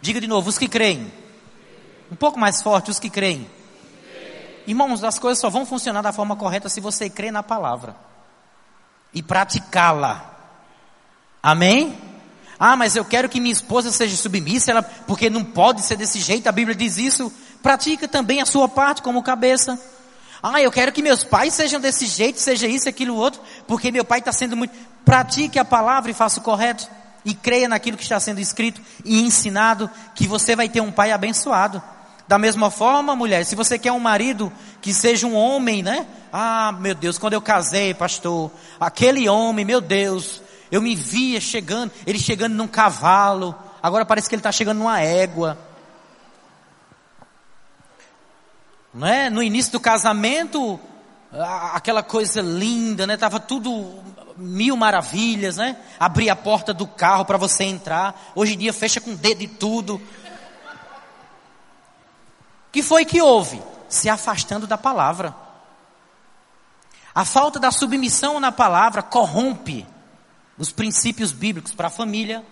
diga 0.00 0.20
de 0.20 0.26
novo, 0.26 0.48
os 0.48 0.58
que 0.58 0.68
creem, 0.68 1.12
um 2.10 2.16
pouco 2.16 2.38
mais 2.38 2.62
forte, 2.62 2.90
os 2.90 2.98
que 2.98 3.10
creem. 3.10 3.48
Irmãos, 4.68 5.02
as 5.02 5.18
coisas 5.18 5.40
só 5.40 5.48
vão 5.48 5.64
funcionar 5.64 6.02
da 6.02 6.12
forma 6.12 6.36
correta 6.36 6.68
se 6.68 6.78
você 6.78 7.08
crê 7.08 7.30
na 7.30 7.42
palavra 7.42 7.96
e 9.14 9.22
praticá-la. 9.22 10.30
Amém? 11.42 11.98
Ah, 12.58 12.76
mas 12.76 12.94
eu 12.94 13.02
quero 13.02 13.30
que 13.30 13.40
minha 13.40 13.50
esposa 13.50 13.90
seja 13.90 14.14
submissa, 14.14 14.72
ela, 14.72 14.82
porque 14.82 15.30
não 15.30 15.42
pode 15.42 15.80
ser 15.80 15.96
desse 15.96 16.20
jeito, 16.20 16.46
a 16.48 16.52
Bíblia 16.52 16.76
diz 16.76 16.98
isso. 16.98 17.32
Pratica 17.62 18.06
também 18.06 18.42
a 18.42 18.44
sua 18.44 18.68
parte 18.68 19.00
como 19.00 19.22
cabeça. 19.22 19.80
Ah, 20.42 20.60
eu 20.60 20.70
quero 20.70 20.92
que 20.92 21.00
meus 21.00 21.24
pais 21.24 21.54
sejam 21.54 21.80
desse 21.80 22.04
jeito, 22.04 22.38
seja 22.38 22.68
isso, 22.68 22.90
aquilo, 22.90 23.14
outro, 23.14 23.40
porque 23.66 23.90
meu 23.90 24.04
pai 24.04 24.18
está 24.18 24.32
sendo 24.32 24.54
muito. 24.54 24.76
Pratique 25.02 25.58
a 25.58 25.64
palavra 25.64 26.10
e 26.10 26.14
faça 26.14 26.40
o 26.40 26.42
correto. 26.42 26.86
E 27.24 27.32
creia 27.32 27.70
naquilo 27.70 27.96
que 27.96 28.02
está 28.02 28.20
sendo 28.20 28.38
escrito 28.38 28.82
e 29.02 29.22
ensinado, 29.22 29.90
que 30.14 30.26
você 30.26 30.54
vai 30.54 30.68
ter 30.68 30.82
um 30.82 30.92
pai 30.92 31.10
abençoado. 31.10 31.82
Da 32.28 32.38
mesma 32.38 32.70
forma, 32.70 33.16
mulher, 33.16 33.42
se 33.46 33.56
você 33.56 33.78
quer 33.78 33.90
um 33.90 33.98
marido 33.98 34.52
que 34.82 34.92
seja 34.92 35.26
um 35.26 35.34
homem, 35.34 35.82
né? 35.82 36.06
Ah, 36.30 36.72
meu 36.78 36.94
Deus, 36.94 37.16
quando 37.16 37.32
eu 37.32 37.40
casei, 37.40 37.94
pastor, 37.94 38.50
aquele 38.78 39.26
homem, 39.26 39.64
meu 39.64 39.80
Deus, 39.80 40.42
eu 40.70 40.82
me 40.82 40.94
via 40.94 41.40
chegando, 41.40 41.90
ele 42.06 42.18
chegando 42.18 42.54
num 42.54 42.68
cavalo, 42.68 43.54
agora 43.82 44.04
parece 44.04 44.28
que 44.28 44.34
ele 44.34 44.40
está 44.40 44.52
chegando 44.52 44.76
numa 44.76 45.00
égua. 45.00 45.58
Não 48.92 49.06
é? 49.06 49.30
No 49.30 49.42
início 49.42 49.72
do 49.72 49.80
casamento, 49.80 50.78
aquela 51.72 52.02
coisa 52.02 52.42
linda, 52.42 53.06
né? 53.06 53.16
Tava 53.16 53.40
tudo 53.40 54.02
mil 54.36 54.76
maravilhas, 54.76 55.56
né? 55.56 55.76
Abrir 55.98 56.30
a 56.30 56.36
porta 56.36 56.72
do 56.72 56.86
carro 56.86 57.24
para 57.24 57.36
você 57.36 57.64
entrar. 57.64 58.32
Hoje 58.34 58.54
em 58.54 58.58
dia 58.58 58.72
fecha 58.72 59.00
com 59.00 59.12
o 59.12 59.16
dedo 59.16 59.42
e 59.42 59.48
tudo. 59.48 60.00
Que 62.70 62.82
foi 62.82 63.04
que 63.04 63.20
houve? 63.20 63.62
Se 63.88 64.08
afastando 64.08 64.66
da 64.66 64.76
palavra. 64.76 65.34
A 67.14 67.24
falta 67.24 67.58
da 67.58 67.70
submissão 67.70 68.38
na 68.38 68.52
palavra 68.52 69.02
corrompe 69.02 69.86
os 70.58 70.72
princípios 70.72 71.32
bíblicos 71.32 71.72
para 71.72 71.86
a 71.88 71.90
família, 71.90 72.44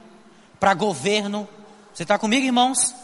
para 0.58 0.74
governo. 0.74 1.48
Você 1.92 2.04
está 2.04 2.18
comigo, 2.18 2.46
irmãos? 2.46 2.94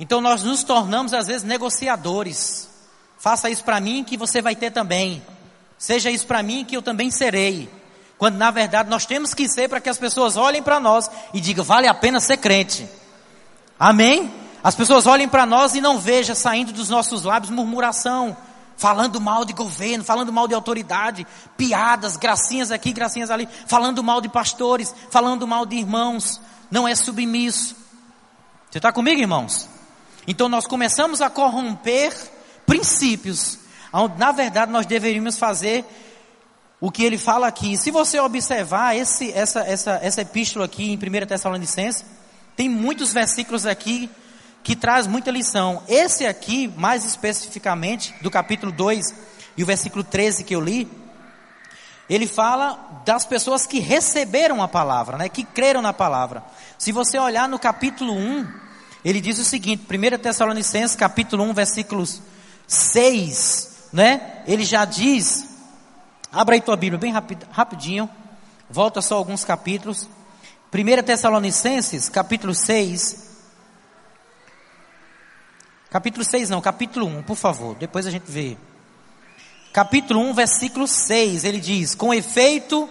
Então 0.00 0.20
nós 0.20 0.44
nos 0.44 0.62
tornamos 0.62 1.12
às 1.12 1.26
vezes 1.26 1.42
negociadores. 1.42 2.68
Faça 3.18 3.50
isso 3.50 3.64
para 3.64 3.80
mim 3.80 4.04
que 4.04 4.16
você 4.16 4.40
vai 4.40 4.54
ter 4.54 4.70
também. 4.70 5.22
Seja 5.76 6.10
isso 6.10 6.26
para 6.26 6.42
mim 6.42 6.64
que 6.64 6.76
eu 6.76 6.82
também 6.82 7.10
serei. 7.10 7.68
Quando 8.16 8.36
na 8.36 8.50
verdade 8.50 8.88
nós 8.88 9.06
temos 9.06 9.34
que 9.34 9.48
ser 9.48 9.68
para 9.68 9.80
que 9.80 9.88
as 9.88 9.98
pessoas 9.98 10.36
olhem 10.36 10.62
para 10.62 10.80
nós 10.80 11.10
e 11.32 11.40
digam, 11.40 11.64
vale 11.64 11.86
a 11.86 11.94
pena 11.94 12.20
ser 12.20 12.36
crente. 12.36 12.88
Amém? 13.78 14.32
As 14.62 14.74
pessoas 14.74 15.06
olhem 15.06 15.28
para 15.28 15.46
nós 15.46 15.74
e 15.74 15.80
não 15.80 15.98
vejam 15.98 16.34
saindo 16.34 16.72
dos 16.72 16.88
nossos 16.88 17.22
lábios 17.22 17.50
murmuração, 17.50 18.36
falando 18.76 19.20
mal 19.20 19.44
de 19.44 19.52
governo, 19.52 20.04
falando 20.04 20.32
mal 20.32 20.48
de 20.48 20.54
autoridade, 20.54 21.26
piadas, 21.56 22.16
gracinhas 22.16 22.70
aqui, 22.70 22.92
gracinhas 22.92 23.30
ali, 23.30 23.48
falando 23.66 24.02
mal 24.02 24.20
de 24.20 24.28
pastores, 24.28 24.94
falando 25.10 25.46
mal 25.46 25.64
de 25.64 25.76
irmãos. 25.76 26.40
Não 26.70 26.86
é 26.86 26.94
submisso. 26.94 27.76
Você 28.70 28.78
está 28.78 28.92
comigo, 28.92 29.20
irmãos? 29.20 29.68
Então 30.26 30.48
nós 30.48 30.66
começamos 30.66 31.22
a 31.22 31.30
corromper 31.30 32.14
princípios, 32.66 33.58
onde 33.92 34.18
na 34.18 34.30
verdade 34.30 34.70
nós 34.70 34.84
deveríamos 34.84 35.38
fazer 35.38 35.84
o 36.80 36.90
que 36.90 37.02
ele 37.02 37.16
fala 37.16 37.46
aqui. 37.46 37.76
Se 37.76 37.90
você 37.90 38.20
observar 38.20 38.96
esse, 38.96 39.32
essa, 39.32 39.60
essa, 39.60 39.98
essa 40.02 40.20
epístola 40.20 40.66
aqui 40.66 40.92
em 40.92 40.96
1 40.96 41.26
Tessalonicenses, 41.26 42.04
tem 42.54 42.68
muitos 42.68 43.12
versículos 43.12 43.64
aqui 43.64 44.10
que 44.62 44.76
traz 44.76 45.06
muita 45.06 45.30
lição. 45.30 45.82
Esse 45.88 46.26
aqui, 46.26 46.72
mais 46.76 47.04
especificamente, 47.04 48.14
do 48.20 48.30
capítulo 48.30 48.70
2 48.72 49.14
e 49.56 49.62
o 49.62 49.66
versículo 49.66 50.04
13 50.04 50.44
que 50.44 50.54
eu 50.54 50.60
li, 50.60 50.88
ele 52.08 52.26
fala 52.26 53.02
das 53.04 53.26
pessoas 53.26 53.66
que 53.66 53.80
receberam 53.80 54.62
a 54.62 54.68
palavra, 54.68 55.18
né, 55.18 55.28
que 55.28 55.44
creram 55.44 55.82
na 55.82 55.92
palavra. 55.92 56.42
Se 56.78 56.90
você 56.90 57.18
olhar 57.18 57.48
no 57.48 57.58
capítulo 57.58 58.14
1, 58.14 58.46
ele 59.04 59.20
diz 59.20 59.38
o 59.38 59.44
seguinte, 59.44 59.84
1 59.88 60.18
Tessalonicenses, 60.18 60.96
capítulo 60.96 61.44
1, 61.44 61.54
versículos 61.54 62.22
6, 62.66 63.88
né? 63.92 64.42
Ele 64.46 64.64
já 64.64 64.84
diz, 64.84 65.46
abra 66.32 66.54
aí 66.54 66.60
tua 66.60 66.76
Bíblia 66.76 66.98
bem 66.98 67.12
rapid, 67.12 67.38
rapidinho, 67.50 68.08
volta 68.68 69.00
só 69.00 69.16
alguns 69.16 69.44
capítulos. 69.44 70.08
1 70.72 71.02
Tessalonicenses, 71.02 72.08
capítulo 72.08 72.54
6. 72.54 73.27
Capítulo 75.90 76.22
6 76.22 76.50
não, 76.50 76.60
capítulo 76.60 77.06
1, 77.06 77.22
por 77.22 77.36
favor, 77.36 77.74
depois 77.74 78.06
a 78.06 78.10
gente 78.10 78.30
vê. 78.30 78.58
Capítulo 79.72 80.20
1, 80.20 80.34
versículo 80.34 80.86
6, 80.86 81.44
ele 81.44 81.60
diz: 81.60 81.94
Com 81.94 82.12
efeito, 82.12 82.88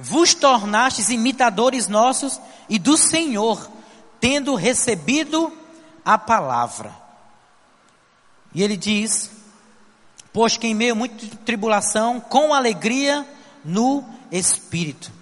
vos 0.00 0.34
tornastes 0.34 1.10
imitadores 1.10 1.86
nossos 1.86 2.40
e 2.68 2.76
do 2.76 2.96
Senhor, 2.96 3.70
tendo 4.18 4.56
recebido 4.56 5.52
a 6.04 6.18
palavra. 6.18 6.92
E 8.52 8.64
ele 8.64 8.76
diz: 8.76 9.30
Pois 10.32 10.56
que 10.56 10.66
em 10.66 10.74
meio 10.74 10.92
a 10.92 10.96
muita 10.96 11.36
tribulação, 11.44 12.20
com 12.20 12.52
alegria 12.52 13.24
no 13.64 14.04
espírito. 14.32 15.12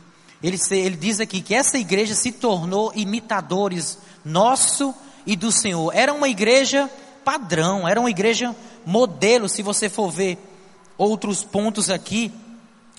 Ele, 0.42 0.59
ele 0.70 0.96
diz 0.96 1.20
aqui 1.20 1.42
que 1.42 1.55
essa 1.55 1.77
igreja 1.77 2.14
se 2.14 2.33
tornou 2.33 2.90
imitadores 2.94 3.98
nosso 4.25 4.94
e 5.27 5.37
do 5.37 5.53
Senhor. 5.53 5.92
Era 5.94 6.12
uma 6.12 6.29
igreja 6.29 6.90
padrão, 7.25 7.87
era 7.87 8.01
uma 8.01 8.11
igreja 8.11 8.55
modelo, 8.85 9.49
se 9.49 9.63
você 9.63 9.89
for 9.89 10.11
ver 10.11 10.39
outros 10.97 11.45
pontos 11.45 11.91
aqui, 11.91 12.33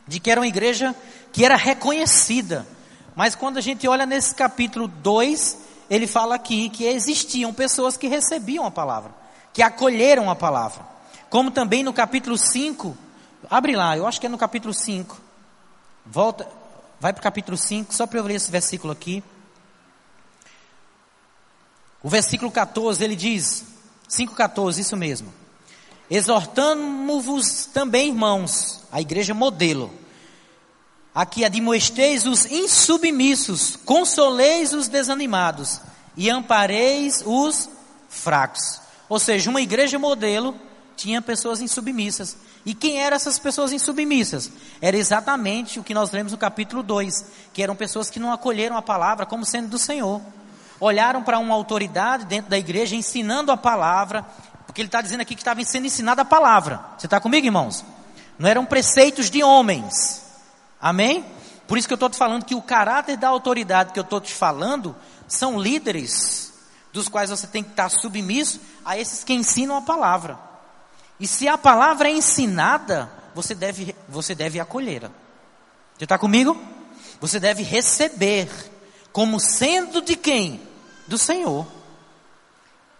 de 0.07 0.19
que 0.19 0.31
era 0.31 0.39
uma 0.39 0.47
igreja 0.47 0.95
que 1.31 1.45
era 1.45 1.55
reconhecida. 1.55 2.67
Mas 3.15 3.35
quando 3.35 3.57
a 3.57 3.61
gente 3.61 3.87
olha 3.87 4.05
nesse 4.05 4.33
capítulo 4.33 4.87
2, 4.87 5.57
ele 5.89 6.07
fala 6.07 6.35
aqui 6.35 6.69
que 6.69 6.85
existiam 6.85 7.53
pessoas 7.53 7.97
que 7.97 8.07
recebiam 8.07 8.65
a 8.65 8.71
palavra 8.71 9.23
que 9.53 9.61
acolheram 9.61 10.29
a 10.29 10.35
palavra. 10.35 10.83
Como 11.29 11.51
também 11.51 11.83
no 11.83 11.93
capítulo 11.93 12.37
5, 12.37 12.97
abre 13.49 13.75
lá, 13.75 13.95
eu 13.95 14.05
acho 14.07 14.19
que 14.19 14.25
é 14.25 14.29
no 14.29 14.37
capítulo 14.37 14.73
5. 14.73 15.21
Volta, 16.05 16.49
vai 16.99 17.13
para 17.13 17.21
o 17.21 17.23
capítulo 17.23 17.55
5, 17.55 17.93
só 17.93 18.07
para 18.07 18.19
eu 18.19 18.23
ler 18.23 18.35
esse 18.35 18.51
versículo 18.51 18.91
aqui. 18.91 19.23
O 22.01 22.09
versículo 22.09 22.51
14, 22.51 23.01
ele 23.03 23.15
diz, 23.15 23.63
5,14, 24.09 24.79
isso 24.79 24.97
mesmo. 24.97 25.33
Exortamo-vos 26.09 27.65
também, 27.67 28.09
irmãos, 28.09 28.81
a 28.91 29.01
igreja 29.01 29.33
modelo, 29.33 29.91
a 31.13 31.25
que 31.25 31.45
admoesteis 31.45 32.25
os 32.25 32.45
insubmissos, 32.45 33.75
consoleis 33.85 34.73
os 34.73 34.87
desanimados 34.87 35.81
e 36.15 36.29
ampareis 36.29 37.23
os 37.25 37.69
fracos. 38.09 38.81
Ou 39.09 39.19
seja, 39.19 39.49
uma 39.49 39.61
igreja 39.61 39.97
modelo 39.97 40.55
tinha 40.95 41.21
pessoas 41.21 41.61
insubmissas. 41.61 42.37
E 42.65 42.73
quem 42.73 42.99
eram 42.99 43.15
essas 43.15 43.37
pessoas 43.37 43.71
insubmissas? 43.71 44.49
Era 44.81 44.95
exatamente 44.95 45.79
o 45.79 45.83
que 45.83 45.93
nós 45.93 46.11
lemos 46.11 46.31
no 46.31 46.37
capítulo 46.37 46.81
2, 46.81 47.25
que 47.53 47.61
eram 47.61 47.75
pessoas 47.75 48.09
que 48.09 48.19
não 48.19 48.31
acolheram 48.31 48.77
a 48.77 48.81
palavra 48.81 49.25
como 49.25 49.45
sendo 49.45 49.67
do 49.67 49.77
Senhor. 49.77 50.21
Olharam 50.85 51.23
para 51.23 51.39
uma 51.39 51.55
autoridade 51.55 52.25
dentro 52.25 52.51
da 52.51 52.57
igreja 52.57 52.93
ensinando 52.93 53.53
a 53.53 53.55
palavra, 53.55 54.25
porque 54.65 54.81
ele 54.81 54.89
está 54.89 55.01
dizendo 55.01 55.21
aqui 55.21 55.33
que 55.33 55.39
estava 55.39 55.63
sendo 55.63 55.85
ensinada 55.85 56.23
a 56.23 56.25
palavra. 56.25 56.83
Você 56.97 57.07
está 57.07 57.21
comigo, 57.21 57.47
irmãos? 57.47 57.85
Não 58.37 58.49
eram 58.49 58.65
preceitos 58.65 59.29
de 59.29 59.41
homens. 59.41 60.21
Amém? 60.81 61.25
Por 61.69 61.77
isso 61.77 61.87
que 61.87 61.93
eu 61.93 61.95
estou 61.95 62.09
te 62.09 62.17
falando 62.17 62.43
que 62.43 62.53
o 62.53 62.61
caráter 62.61 63.15
da 63.15 63.29
autoridade 63.29 63.93
que 63.93 63.99
eu 63.99 64.03
estou 64.03 64.19
te 64.19 64.33
falando 64.33 64.93
são 65.25 65.57
líderes 65.57 66.51
dos 66.91 67.07
quais 67.07 67.29
você 67.29 67.47
tem 67.47 67.63
que 67.63 67.69
estar 67.69 67.87
submisso 67.87 68.59
a 68.83 68.97
esses 68.97 69.23
que 69.23 69.31
ensinam 69.31 69.77
a 69.77 69.81
palavra. 69.81 70.37
E 71.17 71.25
se 71.25 71.47
a 71.47 71.57
palavra 71.57 72.09
é 72.09 72.11
ensinada, 72.11 73.09
você 73.33 73.55
deve, 73.55 73.95
você 74.09 74.35
deve 74.35 74.59
acolhê-la. 74.59 75.11
Você 75.97 76.03
está 76.03 76.17
comigo? 76.17 76.61
Você 77.21 77.39
deve 77.39 77.63
receber 77.63 78.49
como 79.13 79.39
sendo 79.39 80.01
de 80.01 80.17
quem? 80.17 80.72
Do 81.07 81.17
Senhor. 81.17 81.65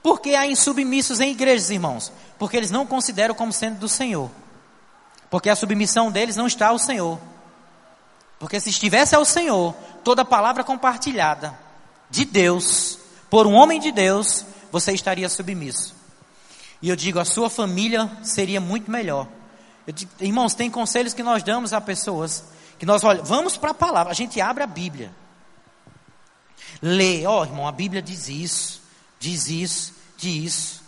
Por 0.02 0.20
que 0.20 0.36
há 0.36 0.46
insubmissos 0.46 1.20
em 1.20 1.32
igrejas, 1.32 1.70
irmãos? 1.70 2.12
Porque 2.38 2.58
eles 2.58 2.72
não 2.72 2.86
consideram 2.86 3.34
como 3.34 3.54
sendo 3.54 3.80
do 3.80 3.88
Senhor. 3.88 4.30
Porque 5.30 5.50
a 5.50 5.56
submissão 5.56 6.12
deles 6.12 6.36
não 6.36 6.46
está 6.46 6.68
ao 6.68 6.78
Senhor. 6.78 7.20
Porque 8.38 8.60
se 8.60 8.70
estivesse 8.70 9.16
ao 9.16 9.24
Senhor, 9.24 9.74
toda 10.04 10.26
palavra 10.26 10.64
compartilhada 10.64 11.58
de 12.10 12.26
Deus 12.26 13.00
por 13.30 13.48
um 13.48 13.54
homem 13.54 13.80
de 13.80 13.92
Deus, 13.92 14.46
você 14.72 14.92
estaria 14.92 15.28
submisso. 15.30 15.96
E 16.82 16.90
eu 16.90 16.96
digo, 16.96 17.18
a 17.18 17.26
sua 17.26 17.50
família 17.50 18.12
seria 18.22 18.60
muito 18.60 18.92
melhor. 18.92 19.28
Digo, 19.88 20.12
irmãos, 20.20 20.54
tem 20.54 20.70
conselhos 20.70 21.14
que 21.14 21.24
nós 21.24 21.42
damos 21.42 21.74
a 21.74 21.82
pessoas, 21.82 22.44
que 22.78 22.86
nós 22.86 23.04
olha, 23.04 23.24
vamos 23.24 23.58
para 23.58 23.72
a 23.72 23.74
palavra, 23.74 24.12
a 24.12 24.16
gente 24.16 24.40
abre 24.40 24.64
a 24.64 24.68
Bíblia. 24.68 25.12
Lê, 26.86 27.26
ó 27.26 27.40
oh, 27.40 27.46
irmão, 27.46 27.66
a 27.66 27.72
Bíblia 27.72 28.02
diz 28.02 28.28
isso, 28.28 28.82
diz 29.18 29.48
isso, 29.48 29.94
diz 30.18 30.54
isso. 30.54 30.84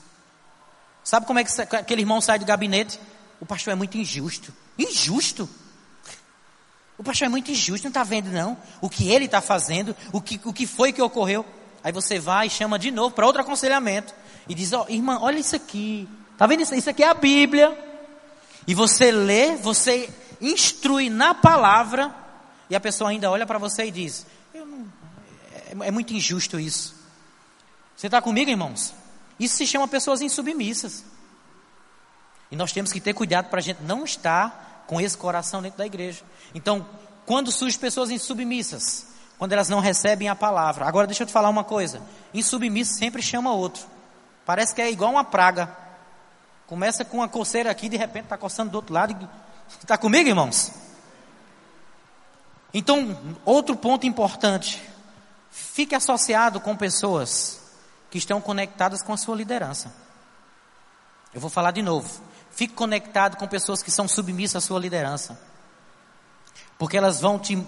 Sabe 1.06 1.26
como 1.26 1.40
é 1.40 1.44
que 1.46 1.62
aquele 1.62 2.02
irmão 2.02 2.20
sai 2.20 2.38
do 2.38 2.46
gabinete? 2.46 3.00
O 3.40 3.46
pastor 3.46 3.72
é 3.72 3.76
muito 3.78 3.98
injusto. 3.98 4.54
Injusto? 4.78 5.50
O 6.98 7.04
pastor 7.04 7.28
é 7.28 7.30
muito 7.30 7.50
injusto, 7.50 7.86
não 7.86 7.92
está 7.92 8.04
vendo 8.04 8.30
não? 8.30 8.58
O 8.82 8.90
que 8.90 9.10
ele 9.10 9.24
está 9.24 9.40
fazendo, 9.40 9.96
o 10.12 10.20
que, 10.20 10.38
o 10.44 10.52
que 10.52 10.68
foi 10.68 10.92
que 10.92 11.02
ocorreu. 11.02 11.46
Aí 11.82 11.94
você 11.94 12.20
vai 12.20 12.48
e 12.48 12.50
chama 12.50 12.78
de 12.78 12.92
novo 12.92 13.16
para 13.16 13.26
outro 13.26 13.42
aconselhamento. 13.42 14.14
E 14.50 14.54
diz, 14.54 14.74
ó, 14.74 14.86
oh, 14.90 14.92
irmã, 14.92 15.20
olha 15.22 15.40
isso 15.40 15.56
aqui. 15.56 16.10
Tá 16.38 16.46
vendo 16.46 16.60
isso? 16.60 16.76
Isso 16.76 16.90
aqui 16.90 17.04
é 17.04 17.08
a 17.08 17.14
Bíblia. 17.14 17.74
E 18.68 18.74
você 18.74 19.14
lê, 19.14 19.56
você 19.56 20.10
instrui 20.42 21.10
na 21.10 21.34
palavra. 21.34 22.14
E 22.70 22.76
a 22.76 22.82
pessoa 22.82 23.12
ainda 23.12 23.32
olha 23.32 23.46
para 23.46 23.58
você 23.58 23.86
e 23.86 23.92
diz, 23.92 24.26
é, 25.82 25.92
muito 25.92 26.14
injusto 26.14 26.60
isso. 26.60 26.96
Você 27.96 28.08
está 28.08 28.22
comigo, 28.22 28.50
irmãos? 28.50 28.94
Isso 29.40 29.58
se 29.58 29.68
chama 29.68 29.88
pessoas 29.88 30.22
insubmissas. 30.22 31.04
E 32.52 32.56
nós 32.56 32.72
temos 32.72 32.92
que 32.92 33.00
ter 33.00 33.14
cuidado 33.14 33.50
para 33.50 33.60
a 33.60 33.62
gente 33.62 33.82
não 33.84 34.04
estar 34.04 34.84
com 34.88 35.02
esse 35.02 35.18
coração 35.18 35.62
dentro 35.62 35.78
da 35.78 35.86
igreja. 35.86 36.24
Então, 36.54 36.88
quando 37.26 37.52
surgem 37.52 37.80
pessoas 37.80 38.10
insubmissas, 38.10 39.08
quando 39.38 39.54
elas 39.54 39.70
não 39.70 39.80
recebem 39.80 40.30
a 40.30 40.36
palavra. 40.36 40.86
Agora 40.86 41.08
deixa 41.08 41.24
eu 41.24 41.28
te 41.28 41.34
falar 41.34 41.50
uma 41.50 41.64
coisa: 41.64 42.02
insubmisso 42.34 42.94
sempre 42.94 43.22
chama 43.22 43.52
outro. 43.54 43.86
Parece 44.46 44.74
que 44.74 44.82
é 44.82 44.92
igual 44.92 45.12
uma 45.12 45.24
praga. 45.24 45.76
Começa 46.68 47.06
com 47.06 47.18
uma 47.18 47.28
coceira 47.28 47.70
aqui, 47.70 47.90
de 47.90 47.98
repente 47.98 48.26
está 48.26 48.38
coçando 48.38 48.72
do 48.72 48.76
outro 48.76 48.94
lado. 48.94 49.30
Está 49.80 49.98
comigo, 49.98 50.30
irmãos? 50.30 50.72
Então, 52.74 53.18
outro 53.44 53.76
ponto 53.76 54.06
importante: 54.06 54.82
fique 55.56 55.96
associado 55.96 56.60
com 56.60 56.76
pessoas 56.76 57.62
que 58.12 58.18
estão 58.18 58.42
conectadas 58.42 59.02
com 59.02 59.14
a 59.14 59.18
sua 59.18 59.38
liderança. 59.38 59.94
Eu 61.34 61.40
vou 61.40 61.50
falar 61.50 61.72
de 61.72 61.82
novo. 61.82 62.22
Fique 62.52 62.74
conectado 62.74 63.38
com 63.38 63.48
pessoas 63.48 63.82
que 63.82 63.90
são 63.90 64.06
submissas 64.06 64.62
à 64.64 64.68
sua 64.68 64.80
liderança. 64.80 65.40
Porque 66.78 66.98
elas 66.98 67.22
vão 67.22 67.40
te 67.40 67.66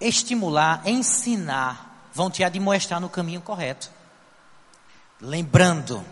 estimular, 0.00 0.80
ensinar, 0.86 2.08
vão 2.12 2.30
te 2.30 2.42
admoestar 2.42 3.00
no 3.00 3.08
caminho 3.10 3.42
correto. 3.42 3.90
Lembrando, 5.20 6.02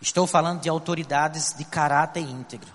estou 0.00 0.28
falando 0.28 0.60
de 0.60 0.68
autoridades 0.68 1.54
de 1.54 1.64
caráter 1.64 2.20
íntegro. 2.20 2.70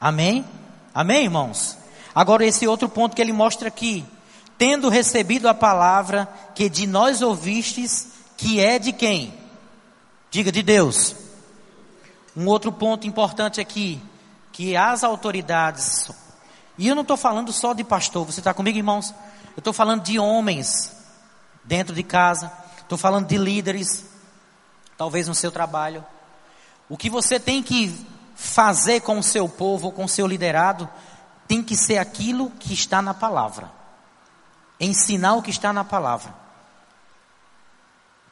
Amém? 0.00 0.46
Amém, 0.94 1.24
irmãos? 1.24 1.76
Agora, 2.14 2.44
esse 2.44 2.66
outro 2.66 2.88
ponto 2.88 3.14
que 3.14 3.20
ele 3.20 3.32
mostra 3.32 3.68
aqui. 3.68 4.04
Tendo 4.58 4.88
recebido 4.88 5.48
a 5.48 5.54
palavra 5.54 6.28
que 6.54 6.68
de 6.68 6.86
nós 6.86 7.22
ouvistes, 7.22 8.08
que 8.36 8.60
é 8.60 8.78
de 8.78 8.92
quem? 8.92 9.34
Diga 10.30 10.52
de 10.52 10.62
Deus. 10.62 11.16
Um 12.36 12.46
outro 12.46 12.72
ponto 12.72 13.06
importante 13.06 13.60
aqui, 13.60 14.00
que 14.52 14.76
as 14.76 15.04
autoridades, 15.04 16.10
e 16.78 16.88
eu 16.88 16.94
não 16.94 17.02
estou 17.02 17.16
falando 17.16 17.52
só 17.52 17.74
de 17.74 17.84
pastor, 17.84 18.24
você 18.24 18.40
está 18.40 18.54
comigo, 18.54 18.78
irmãos? 18.78 19.10
Eu 19.54 19.58
estou 19.58 19.72
falando 19.72 20.02
de 20.02 20.18
homens 20.18 20.90
dentro 21.64 21.94
de 21.94 22.02
casa, 22.02 22.50
estou 22.80 22.96
falando 22.96 23.26
de 23.26 23.36
líderes, 23.36 24.06
talvez 24.96 25.28
no 25.28 25.34
seu 25.34 25.52
trabalho. 25.52 26.04
O 26.88 26.96
que 26.96 27.10
você 27.10 27.38
tem 27.38 27.62
que 27.62 27.94
fazer 28.34 29.00
com 29.00 29.18
o 29.18 29.22
seu 29.22 29.48
povo, 29.48 29.92
com 29.92 30.04
o 30.04 30.08
seu 30.08 30.26
liderado, 30.26 30.88
tem 31.46 31.62
que 31.62 31.76
ser 31.76 31.98
aquilo 31.98 32.50
que 32.58 32.72
está 32.72 33.02
na 33.02 33.12
palavra. 33.12 33.70
Ensinar 34.84 35.34
o 35.34 35.42
que 35.42 35.50
está 35.50 35.72
na 35.72 35.84
palavra. 35.84 36.34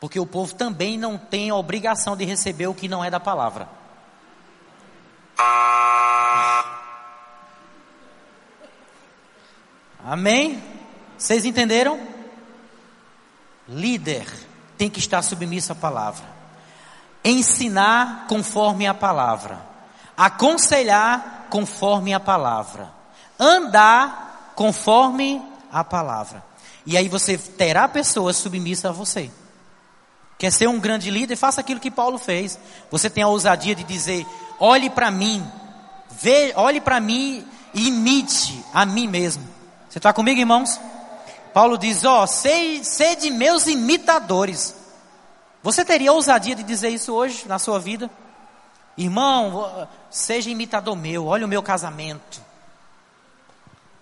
Porque 0.00 0.18
o 0.18 0.26
povo 0.26 0.52
também 0.52 0.98
não 0.98 1.16
tem 1.16 1.48
a 1.50 1.54
obrigação 1.54 2.16
de 2.16 2.24
receber 2.24 2.66
o 2.66 2.74
que 2.74 2.88
não 2.88 3.04
é 3.04 3.08
da 3.08 3.20
palavra. 3.20 3.68
Amém? 10.04 10.60
Vocês 11.16 11.44
entenderam? 11.44 12.00
Líder 13.68 14.26
tem 14.76 14.90
que 14.90 14.98
estar 14.98 15.22
submisso 15.22 15.70
à 15.70 15.74
palavra. 15.76 16.24
Ensinar 17.24 18.26
conforme 18.26 18.88
a 18.88 18.94
palavra. 18.94 19.60
Aconselhar 20.16 21.46
conforme 21.48 22.12
a 22.12 22.18
palavra. 22.18 22.90
Andar 23.38 24.52
conforme 24.56 25.49
a 25.72 25.84
palavra. 25.84 26.42
E 26.86 26.96
aí 26.96 27.08
você 27.08 27.36
terá 27.36 27.86
pessoas 27.88 28.36
submissas 28.36 28.86
a 28.86 28.92
você. 28.92 29.30
Quer 30.38 30.50
ser 30.50 30.68
um 30.68 30.80
grande 30.80 31.10
líder? 31.10 31.36
Faça 31.36 31.60
aquilo 31.60 31.78
que 31.78 31.90
Paulo 31.90 32.18
fez. 32.18 32.58
Você 32.90 33.10
tem 33.10 33.22
a 33.22 33.28
ousadia 33.28 33.74
de 33.74 33.84
dizer: 33.84 34.26
olhe 34.58 34.88
para 34.88 35.10
mim, 35.10 35.46
vê, 36.10 36.52
olhe 36.56 36.80
para 36.80 36.98
mim 36.98 37.46
e 37.74 37.88
imite 37.88 38.64
a 38.72 38.86
mim 38.86 39.06
mesmo. 39.06 39.46
Você 39.88 39.98
está 39.98 40.12
comigo, 40.12 40.40
irmãos? 40.40 40.80
Paulo 41.52 41.76
diz: 41.76 42.04
ó, 42.04 42.22
oh, 42.22 42.26
sede 42.26 43.30
meus 43.30 43.66
imitadores. 43.66 44.74
Você 45.62 45.84
teria 45.84 46.12
ousadia 46.12 46.54
de 46.54 46.62
dizer 46.62 46.88
isso 46.88 47.12
hoje 47.12 47.46
na 47.46 47.58
sua 47.58 47.78
vida? 47.78 48.10
Irmão, 48.96 49.86
seja 50.10 50.50
imitador 50.50 50.96
meu, 50.96 51.26
olha 51.26 51.44
o 51.44 51.48
meu 51.48 51.62
casamento. 51.62 52.40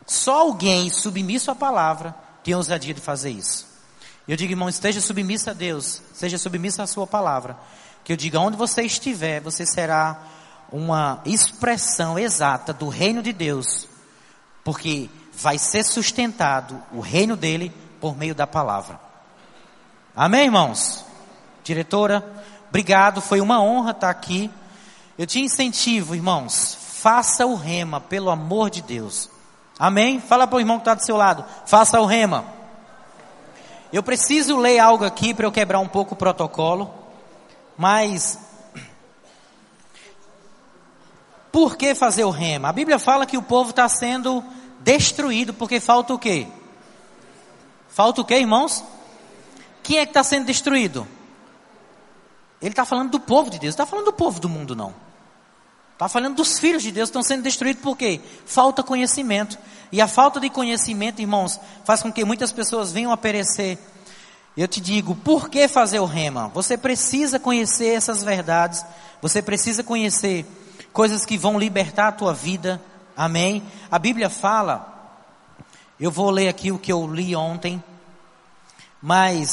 Só 0.09 0.41
alguém 0.41 0.89
submisso 0.89 1.51
à 1.51 1.55
palavra 1.55 2.15
tem 2.43 2.55
ousadia 2.55 2.95
de 2.95 3.01
fazer 3.01 3.29
isso. 3.29 3.69
Eu 4.27 4.37
digo, 4.39 4.53
irmão, 4.53 4.67
esteja 4.69 5.03
submisso 5.03 5.51
a 5.51 5.53
Deus, 5.53 6.01
seja 6.15 6.39
submisso 6.39 6.81
à 6.81 6.87
sua 6.87 7.07
palavra. 7.07 7.59
Que 8.03 8.15
eu 8.15 8.17
diga, 8.17 8.41
onde 8.41 8.57
você 8.57 8.81
estiver, 8.83 9.43
você 9.43 9.67
será 9.67 10.19
uma 10.73 11.21
expressão 11.27 12.19
exata 12.19 12.73
do 12.73 12.89
reino 12.89 13.23
de 13.23 13.35
Deus. 13.35 13.87
Porque 14.65 15.11
vai 15.35 15.59
ser 15.59 15.85
sustentado 15.85 16.83
o 16.91 17.01
reino 17.01 17.37
dele 17.37 17.71
por 18.01 18.17
meio 18.17 18.35
da 18.35 18.47
palavra. 18.47 18.99
Amém, 20.17 20.47
irmãos? 20.47 21.05
Diretora, 21.63 22.25
obrigado, 22.71 23.21
foi 23.21 23.43
uma 23.43 23.61
honra 23.61 23.91
estar 23.91 24.09
aqui. 24.09 24.51
Eu 25.19 25.27
te 25.27 25.39
incentivo, 25.39 26.15
irmãos, 26.15 26.79
faça 26.81 27.45
o 27.45 27.55
rema, 27.55 28.01
pelo 28.01 28.31
amor 28.31 28.71
de 28.71 28.81
Deus. 28.81 29.29
Amém? 29.79 30.21
Fala 30.21 30.47
para 30.47 30.57
o 30.57 30.61
irmão 30.61 30.79
que 30.79 30.83
está 30.83 30.95
do 30.95 31.05
seu 31.05 31.17
lado, 31.17 31.45
faça 31.67 32.01
o 32.01 32.07
rema. 32.07 32.45
Eu 33.93 34.03
preciso 34.03 34.57
ler 34.57 34.79
algo 34.79 35.05
aqui 35.05 35.33
para 35.33 35.47
eu 35.47 35.53
quebrar 35.53 35.79
um 35.79 35.89
pouco 35.89 36.15
o 36.15 36.17
protocolo, 36.17 36.93
mas 37.77 38.39
por 41.53 41.77
que 41.77 41.95
fazer 41.95 42.25
o 42.25 42.31
rema? 42.31 42.69
A 42.69 42.73
Bíblia 42.73 42.99
fala 42.99 43.25
que 43.25 43.39
o 43.39 43.43
povo 43.43 43.71
está 43.71 43.89
sendo 43.89 44.45
destruído, 44.81 45.55
porque 45.55 45.81
falta 45.81 46.13
o 46.13 46.19
quê? 46.19 46.47
Falta 47.89 48.21
o 48.21 48.25
quê, 48.25 48.37
irmãos? 48.37 48.85
Quem 49.83 49.99
é 49.99 50.05
que 50.05 50.11
está 50.11 50.23
sendo 50.23 50.47
destruído? 50.47 51.07
Ele 52.61 52.71
está 52.71 52.85
falando 52.85 53.11
do 53.11 53.21
povo 53.21 53.49
de 53.49 53.59
Deus, 53.59 53.75
não 53.75 53.85
está 53.85 53.87
falando 53.87 54.07
do 54.07 54.13
povo 54.13 54.39
do 54.39 54.49
mundo, 54.49 54.77
não. 54.77 55.08
Está 55.99 56.09
falando 56.09 56.37
dos 56.37 56.61
filhos 56.61 56.83
de 56.83 56.93
Deus 56.93 57.09
que 57.09 57.11
estão 57.11 57.25
sendo 57.25 57.43
destruídos 57.43 57.83
por 57.83 57.97
quê? 57.97 58.21
Falta 58.47 58.85
conhecimento. 58.85 59.59
E 59.91 60.01
a 60.01 60.07
falta 60.07 60.39
de 60.39 60.49
conhecimento, 60.49 61.21
irmãos, 61.21 61.59
faz 61.85 62.03
com 62.03 62.13
que 62.13 62.25
muitas 62.25 62.53
pessoas 62.53 62.93
venham 62.93 63.11
a 63.11 63.17
perecer. 63.17 63.79
Eu 64.57 64.69
te 64.69 64.81
digo, 64.81 65.17
por 65.17 65.49
que 65.49 65.67
fazer 65.67 65.99
o 65.99 66.05
rema? 66.05 66.49
Você 66.55 66.79
precisa 66.79 67.39
conhecer 67.39 67.95
essas 67.95 68.23
verdades, 68.23 68.85
você 69.21 69.43
precisa 69.43 69.83
conhecer 69.83 70.47
coisas 70.93 71.27
que 71.27 71.37
vão 71.37 71.59
libertar 71.59 72.09
a 72.09 72.13
tua 72.13 72.33
vida, 72.33 72.81
Amém? 73.19 73.65
A 73.91 73.99
Bíblia 73.99 74.31
fala, 74.31 75.13
eu 75.99 76.09
vou 76.09 76.31
ler 76.31 76.47
aqui 76.47 76.71
o 76.71 76.79
que 76.79 76.93
eu 76.93 77.05
li 77.13 77.35
ontem, 77.35 77.83
mas 79.03 79.51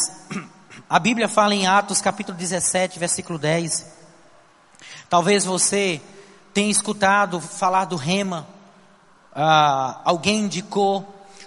a 0.88 1.00
Bíblia 1.00 1.28
fala 1.28 1.56
em 1.56 1.66
Atos 1.66 2.00
capítulo 2.00 2.38
17, 2.38 3.00
versículo 3.00 3.40
10. 3.40 3.88
Talvez 5.10 5.46
você 5.46 6.00
tenha 6.56 6.72
escutado 6.72 7.40
falar 7.40 7.86
do 7.86 7.98
rema, 7.98 8.48
ah, 9.36 10.02
alguém 10.04 10.40
indicou, 10.40 11.06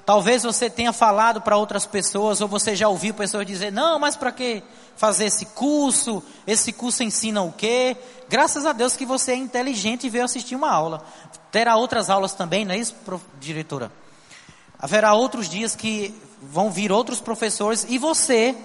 Talvez 0.09 0.43
você 0.43 0.71
tenha 0.71 0.91
falado 0.91 1.43
para 1.43 1.59
outras 1.59 1.85
pessoas, 1.85 2.41
ou 2.41 2.49
você 2.49 2.75
já 2.75 2.89
ouviu 2.89 3.13
pessoas 3.13 3.47
dizer: 3.47 3.71
não, 3.71 3.99
mas 3.99 4.17
para 4.17 4.33
que 4.33 4.63
fazer 4.97 5.27
esse 5.27 5.45
curso? 5.45 6.23
Esse 6.47 6.73
curso 6.73 7.03
ensina 7.03 7.43
o 7.43 7.53
quê? 7.53 7.95
Graças 8.27 8.65
a 8.65 8.73
Deus 8.73 8.97
que 8.97 9.05
você 9.05 9.33
é 9.33 9.37
inteligente 9.37 10.07
e 10.07 10.09
veio 10.09 10.25
assistir 10.25 10.57
uma 10.57 10.71
aula. 10.71 11.05
Terá 11.53 11.77
outras 11.77 12.09
aulas 12.09 12.33
também, 12.33 12.65
não 12.65 12.75
é 12.75 12.79
isso, 12.79 12.95
diretora? 13.39 13.93
Haverá 14.79 15.13
outros 15.13 15.47
dias 15.47 15.77
que 15.77 16.15
vão 16.41 16.71
vir 16.71 16.91
outros 16.91 17.21
professores 17.21 17.85
e 17.87 17.99
você, 17.99 18.57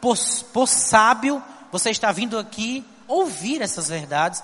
por, 0.00 0.16
por 0.50 0.66
sábio, 0.66 1.42
você 1.70 1.90
está 1.90 2.10
vindo 2.10 2.38
aqui 2.38 2.82
ouvir 3.06 3.60
essas 3.60 3.90
verdades 3.90 4.42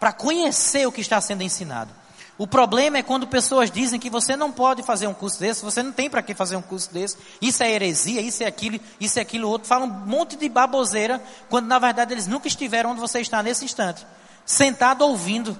para 0.00 0.12
conhecer 0.14 0.86
o 0.88 0.92
que 0.92 1.02
está 1.02 1.20
sendo 1.20 1.42
ensinado. 1.42 1.90
O 2.38 2.46
problema 2.46 2.96
é 2.96 3.02
quando 3.02 3.26
pessoas 3.26 3.70
dizem 3.70 4.00
que 4.00 4.08
você 4.08 4.34
não 4.34 4.50
pode 4.50 4.82
fazer 4.82 5.06
um 5.06 5.12
curso 5.12 5.38
desse, 5.38 5.62
você 5.62 5.82
não 5.82 5.92
tem 5.92 6.08
para 6.08 6.22
que 6.22 6.34
fazer 6.34 6.56
um 6.56 6.62
curso 6.62 6.90
desse, 6.90 7.18
isso 7.38 7.62
é 7.62 7.70
heresia, 7.70 8.22
isso 8.22 8.42
é 8.42 8.46
aquilo, 8.46 8.80
isso 8.98 9.18
é 9.18 9.22
aquilo 9.22 9.46
outro, 9.46 9.68
falam 9.68 9.86
um 9.86 10.06
monte 10.06 10.36
de 10.36 10.48
baboseira, 10.48 11.22
quando 11.50 11.66
na 11.66 11.78
verdade 11.78 12.14
eles 12.14 12.26
nunca 12.26 12.48
estiveram 12.48 12.92
onde 12.92 13.00
você 13.00 13.20
está 13.20 13.42
nesse 13.42 13.66
instante, 13.66 14.06
sentado 14.46 15.02
ouvindo 15.02 15.54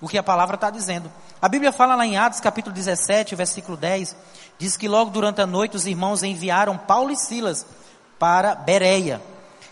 o 0.00 0.08
que 0.08 0.18
a 0.18 0.24
palavra 0.24 0.56
está 0.56 0.70
dizendo. 0.70 1.10
A 1.40 1.48
Bíblia 1.48 1.70
fala 1.70 1.94
lá 1.94 2.04
em 2.04 2.16
Atos 2.16 2.40
capítulo 2.40 2.74
17, 2.74 3.36
versículo 3.36 3.76
10, 3.76 4.16
diz 4.58 4.76
que 4.76 4.88
logo 4.88 5.12
durante 5.12 5.40
a 5.40 5.46
noite 5.46 5.76
os 5.76 5.86
irmãos 5.86 6.24
enviaram 6.24 6.76
Paulo 6.76 7.12
e 7.12 7.16
Silas 7.16 7.64
para 8.18 8.56
Bereia. 8.56 9.22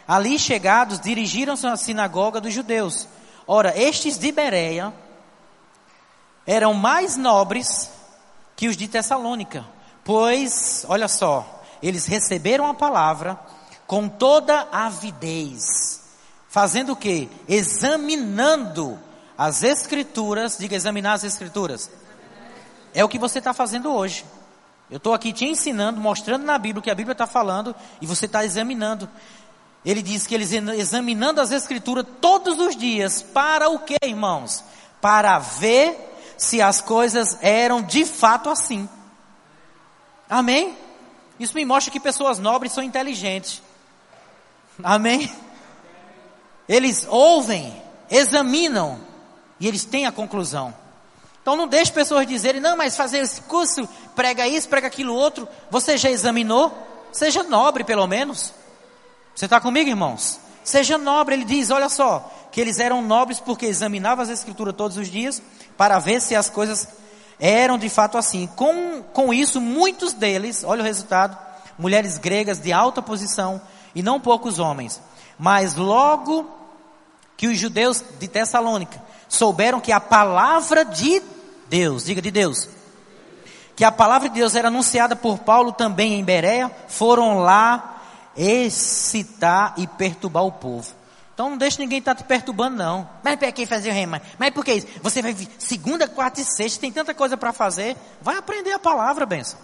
Ali 0.06 0.38
chegados, 0.38 1.00
dirigiram-se 1.00 1.66
à 1.66 1.76
sinagoga 1.76 2.40
dos 2.40 2.54
judeus. 2.54 3.08
Ora, 3.46 3.76
estes 3.78 4.18
de 4.18 4.30
Bereia 4.32 4.92
eram 6.46 6.74
mais 6.74 7.16
nobres 7.16 7.90
que 8.56 8.68
os 8.68 8.76
de 8.76 8.88
Tessalônica, 8.88 9.64
pois, 10.04 10.84
olha 10.88 11.08
só, 11.08 11.62
eles 11.82 12.06
receberam 12.06 12.66
a 12.66 12.74
palavra 12.74 13.38
com 13.86 14.08
toda 14.08 14.68
avidez, 14.70 16.02
Fazendo 16.52 16.92
o 16.92 16.96
quê? 16.96 17.30
Examinando 17.48 18.98
as 19.38 19.62
escrituras, 19.62 20.58
diga 20.58 20.76
examinar 20.76 21.14
as 21.14 21.24
escrituras. 21.24 21.90
É 22.92 23.02
o 23.02 23.08
que 23.08 23.18
você 23.18 23.38
está 23.38 23.54
fazendo 23.54 23.90
hoje. 23.90 24.22
Eu 24.90 24.98
estou 24.98 25.14
aqui 25.14 25.32
te 25.32 25.46
ensinando, 25.46 25.98
mostrando 25.98 26.44
na 26.44 26.58
Bíblia 26.58 26.80
o 26.80 26.82
que 26.82 26.90
a 26.90 26.94
Bíblia 26.94 27.12
está 27.12 27.26
falando, 27.26 27.74
e 28.02 28.06
você 28.06 28.26
está 28.26 28.44
examinando. 28.44 29.08
Ele 29.84 30.00
diz 30.00 30.26
que 30.26 30.34
eles 30.34 30.52
examinando 30.52 31.40
as 31.40 31.50
escrituras 31.50 32.06
todos 32.20 32.58
os 32.60 32.76
dias, 32.76 33.22
para 33.22 33.68
o 33.68 33.80
que, 33.80 33.96
irmãos? 34.04 34.62
Para 35.00 35.38
ver 35.38 35.98
se 36.36 36.62
as 36.62 36.80
coisas 36.80 37.36
eram 37.40 37.82
de 37.82 38.04
fato 38.04 38.48
assim. 38.48 38.88
Amém? 40.30 40.76
Isso 41.38 41.54
me 41.54 41.64
mostra 41.64 41.90
que 41.90 41.98
pessoas 41.98 42.38
nobres 42.38 42.72
são 42.72 42.82
inteligentes. 42.82 43.60
Amém? 44.82 45.32
Eles 46.68 47.06
ouvem, 47.08 47.82
examinam 48.08 49.00
e 49.58 49.66
eles 49.66 49.84
têm 49.84 50.06
a 50.06 50.12
conclusão. 50.12 50.72
Então 51.42 51.56
não 51.56 51.66
deixe 51.66 51.90
pessoas 51.90 52.26
dizerem, 52.26 52.60
não, 52.60 52.76
mas 52.76 52.96
fazer 52.96 53.18
esse 53.18 53.42
curso, 53.42 53.88
prega 54.14 54.46
isso, 54.46 54.68
prega 54.68 54.86
aquilo 54.86 55.12
outro. 55.12 55.48
Você 55.70 55.96
já 55.96 56.08
examinou? 56.08 56.72
Seja 57.10 57.42
nobre, 57.42 57.82
pelo 57.82 58.06
menos. 58.06 58.54
Você 59.34 59.46
está 59.46 59.60
comigo, 59.60 59.88
irmãos? 59.88 60.40
Seja 60.64 60.98
nobre. 60.98 61.34
Ele 61.34 61.44
diz, 61.44 61.70
olha 61.70 61.88
só, 61.88 62.30
que 62.50 62.60
eles 62.60 62.78
eram 62.78 63.02
nobres 63.02 63.40
porque 63.40 63.66
examinavam 63.66 64.22
as 64.22 64.30
escrituras 64.30 64.74
todos 64.76 64.96
os 64.96 65.08
dias 65.08 65.42
para 65.76 65.98
ver 65.98 66.20
se 66.20 66.34
as 66.36 66.50
coisas 66.50 66.88
eram 67.40 67.78
de 67.78 67.88
fato 67.88 68.18
assim. 68.18 68.48
Com, 68.54 69.02
com 69.12 69.32
isso, 69.32 69.60
muitos 69.60 70.12
deles, 70.12 70.62
olha 70.64 70.82
o 70.82 70.84
resultado, 70.84 71.36
mulheres 71.78 72.18
gregas 72.18 72.60
de 72.60 72.72
alta 72.72 73.02
posição 73.02 73.60
e 73.94 74.02
não 74.02 74.20
poucos 74.20 74.58
homens. 74.58 75.00
Mas 75.38 75.74
logo 75.74 76.48
que 77.36 77.48
os 77.48 77.58
judeus 77.58 78.04
de 78.20 78.28
Tessalônica 78.28 79.02
souberam 79.28 79.80
que 79.80 79.90
a 79.90 79.98
palavra 79.98 80.84
de 80.84 81.22
Deus, 81.68 82.04
diga 82.04 82.22
de 82.22 82.30
Deus, 82.30 82.68
que 83.74 83.84
a 83.84 83.90
palavra 83.90 84.28
de 84.28 84.36
Deus 84.36 84.54
era 84.54 84.68
anunciada 84.68 85.16
por 85.16 85.38
Paulo 85.38 85.72
também 85.72 86.14
em 86.14 86.24
Berea, 86.24 86.70
foram 86.86 87.40
lá 87.40 88.01
excitar 88.36 89.74
e 89.76 89.86
perturbar 89.86 90.44
o 90.44 90.52
povo. 90.52 90.94
Então 91.34 91.50
não 91.50 91.56
deixe 91.56 91.80
ninguém 91.80 91.98
estar 91.98 92.14
te 92.14 92.24
perturbando, 92.24 92.76
não. 92.76 93.08
Mas 93.22 93.36
para 93.36 93.50
que 93.50 93.66
fazer 93.66 93.90
rema? 93.90 94.20
Mas 94.38 94.50
por 94.50 94.64
que 94.64 94.74
isso? 94.74 94.86
Você 95.02 95.22
vai 95.22 95.34
segunda, 95.58 96.06
quarta 96.06 96.40
e 96.40 96.44
sexta, 96.44 96.80
tem 96.80 96.92
tanta 96.92 97.14
coisa 97.14 97.36
para 97.36 97.52
fazer. 97.52 97.96
Vai 98.20 98.36
aprender 98.36 98.72
a 98.72 98.78
palavra, 98.78 99.24
benção. 99.24 99.58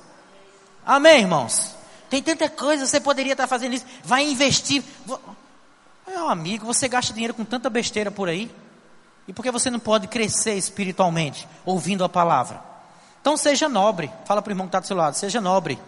Amém, 0.84 1.20
irmãos? 1.20 1.74
Tem 2.08 2.22
tanta 2.22 2.48
coisa, 2.48 2.86
você 2.86 2.98
poderia 2.98 3.32
estar 3.32 3.46
fazendo 3.46 3.74
isso. 3.74 3.84
Vai 4.02 4.24
investir. 4.24 4.82
Meu 6.06 6.28
amigo, 6.28 6.64
você 6.64 6.88
gasta 6.88 7.12
dinheiro 7.12 7.34
com 7.34 7.44
tanta 7.44 7.68
besteira 7.68 8.10
por 8.10 8.28
aí. 8.28 8.50
E 9.26 9.32
por 9.32 9.42
que 9.42 9.50
você 9.50 9.68
não 9.68 9.78
pode 9.78 10.08
crescer 10.08 10.54
espiritualmente, 10.54 11.46
ouvindo 11.66 12.02
a 12.02 12.08
palavra? 12.08 12.62
Então 13.20 13.36
seja 13.36 13.68
nobre. 13.68 14.10
Fala 14.24 14.40
para 14.40 14.50
o 14.50 14.52
irmão 14.52 14.66
que 14.66 14.70
está 14.70 14.80
do 14.80 14.86
seu 14.86 14.96
lado, 14.96 15.14
seja 15.14 15.38
nobre. 15.38 15.78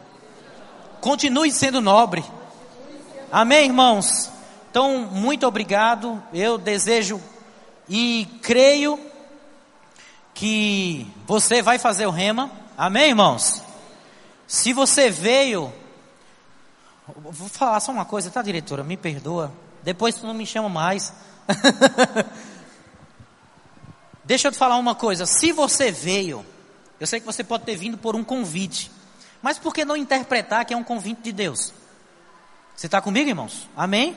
Continue 1.01 1.51
sendo 1.51 1.81
nobre. 1.81 2.23
Amém, 3.33 3.66
irmãos? 3.66 4.29
Então, 4.71 4.99
muito 4.99 5.47
obrigado. 5.47 6.21
Eu 6.35 6.59
desejo 6.59 7.23
e 7.88 8.27
creio 8.43 8.99
que 10.35 11.07
você 11.29 11.62
vai 11.62 11.79
fazer 11.79 12.07
o 12.07 12.11
rema. 12.11 12.51
Amém, 12.77 13.11
irmãos? 13.11 13.62
Se 14.49 14.73
você 14.73 15.11
veio. 15.11 15.73
Vou 17.07 17.49
falar 17.49 17.79
só 17.79 17.93
uma 17.93 18.05
coisa, 18.05 18.31
tá, 18.31 18.43
diretora? 18.43 18.83
Me 18.83 18.97
perdoa. 18.97 19.53
Depois 19.81 20.16
tu 20.16 20.27
não 20.27 20.35
me 20.35 20.45
chama 20.45 20.69
mais. 20.69 21.12
Deixa 24.25 24.49
eu 24.49 24.53
te 24.53 24.59
falar 24.59 24.77
uma 24.77 24.97
coisa. 24.97 25.25
Se 25.25 25.53
você 25.53 25.93
veio, 25.93 26.45
eu 26.99 27.07
sei 27.07 27.21
que 27.21 27.27
você 27.27 27.45
pode 27.45 27.62
ter 27.62 27.77
vindo 27.77 27.97
por 27.97 28.16
um 28.16 28.25
convite, 28.25 28.90
mas 29.40 29.57
por 29.57 29.73
que 29.73 29.85
não 29.85 29.97
interpretar 29.97 30.64
que 30.64 30.75
é 30.75 30.77
um 30.77 30.85
convite 30.85 31.23
de 31.23 31.33
Deus? 31.33 31.73
Você 32.81 32.87
está 32.87 32.99
comigo, 32.99 33.29
irmãos? 33.29 33.69
Amém? 33.77 34.16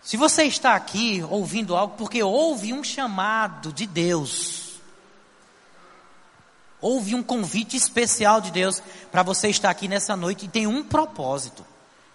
Se 0.00 0.16
você 0.16 0.44
está 0.44 0.74
aqui 0.74 1.22
ouvindo 1.28 1.76
algo 1.76 1.94
porque 1.98 2.22
houve 2.22 2.72
um 2.72 2.82
chamado 2.82 3.70
de 3.70 3.86
Deus, 3.86 4.80
houve 6.80 7.14
um 7.14 7.22
convite 7.22 7.76
especial 7.76 8.40
de 8.40 8.50
Deus 8.50 8.82
para 9.12 9.22
você 9.22 9.50
estar 9.50 9.68
aqui 9.68 9.86
nessa 9.86 10.16
noite 10.16 10.46
e 10.46 10.48
tem 10.48 10.66
um 10.66 10.82
propósito. 10.82 11.66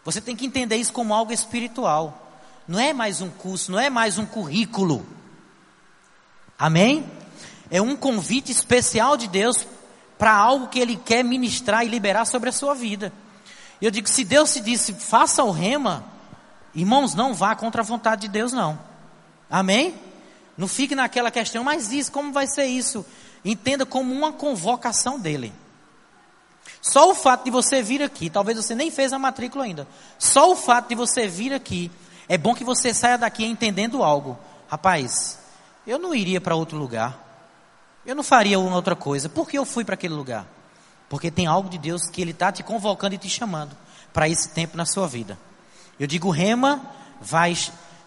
Você 0.04 0.20
tem 0.20 0.36
que 0.36 0.48
entender 0.48 0.78
isso 0.78 0.92
como 0.92 1.14
algo 1.14 1.32
espiritual. 1.32 2.42
Não 2.68 2.80
é 2.80 2.92
mais 2.92 3.22
um 3.22 3.30
curso, 3.30 3.72
não 3.72 3.80
é 3.80 3.92
mais 3.92 4.18
um 4.18 4.26
currículo. 4.26 5.06
Amém? 6.58 7.06
É 7.70 7.80
um 7.80 7.96
convite 7.96 8.52
especial 8.52 9.16
de 9.16 9.28
Deus 9.28 9.68
para 10.18 10.34
algo 10.34 10.70
que 10.70 10.80
Ele 10.80 10.96
quer 10.96 11.24
ministrar 11.24 11.86
e 11.86 11.88
liberar 11.88 12.26
sobre 12.26 12.50
a 12.50 12.52
sua 12.52 12.74
vida. 12.74 13.14
Eu 13.82 13.92
digo, 13.92 14.08
se 14.08 14.24
Deus 14.24 14.50
se 14.50 14.60
disse, 14.60 14.94
faça 14.94 15.44
o 15.44 15.52
rema, 15.52 16.04
irmãos, 16.74 17.14
não 17.14 17.34
vá 17.34 17.56
contra 17.56 17.82
a 17.82 17.86
vontade 17.86 18.22
de 18.22 18.28
Deus, 18.28 18.52
não. 18.52 18.80
Amém? 19.50 19.96
Não 20.58 20.68
fique 20.68 20.96
naquela 20.96 21.32
questão, 21.32 21.64
mas 21.64 21.92
isso, 21.92 22.12
como 22.12 22.32
vai 22.32 22.48
ser 22.48 22.66
isso? 22.66 23.06
Entenda 23.44 23.86
como 23.86 24.14
uma 24.14 24.32
convocação 24.32 25.20
dele. 25.20 25.54
Só 26.82 27.10
o 27.10 27.16
fato 27.16 27.46
de 27.46 27.52
você 27.52 27.82
vir 27.82 28.02
aqui, 28.02 28.30
talvez 28.30 28.58
você 28.58 28.76
nem 28.76 28.92
fez 28.92 29.14
a 29.14 29.20
matrícula 29.20 29.66
ainda. 29.66 29.88
Só 30.20 30.52
o 30.52 30.56
fato 30.56 30.90
de 30.90 30.96
você 30.96 31.28
vir 31.28 31.54
aqui, 31.54 31.92
é 32.28 32.38
bom 32.38 32.54
que 32.54 32.64
você 32.64 32.94
saia 32.94 33.18
daqui 33.18 33.46
entendendo 33.46 34.04
algo. 34.04 34.38
Rapaz, 34.68 35.40
eu 35.86 36.00
não 36.00 36.14
iria 36.16 36.40
para 36.40 36.56
outro 36.56 36.78
lugar. 36.78 37.20
Eu 38.06 38.16
não 38.16 38.24
faria 38.24 38.60
uma 38.60 38.76
outra 38.76 38.96
coisa. 38.96 39.30
Por 39.30 39.48
que 39.48 39.58
eu 39.58 39.66
fui 39.66 39.86
para 39.86 39.96
aquele 39.96 40.14
lugar? 40.14 40.46
Porque 41.14 41.30
tem 41.30 41.46
algo 41.46 41.70
de 41.70 41.78
Deus 41.78 42.10
que 42.10 42.24
Ele 42.24 42.32
está 42.32 42.52
te 42.52 42.64
convocando 42.64 43.14
e 43.14 43.20
te 43.20 43.30
chamando 43.30 43.78
para 44.12 44.28
esse 44.28 44.50
tempo 44.50 44.76
na 44.76 44.84
sua 44.84 45.08
vida. 45.08 45.38
Eu 46.00 46.08
digo, 46.08 46.32
Rema 46.32 46.82
vai 47.22 47.56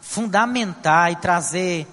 fundamentar 0.00 1.12
e 1.12 1.14
trazer 1.14 1.86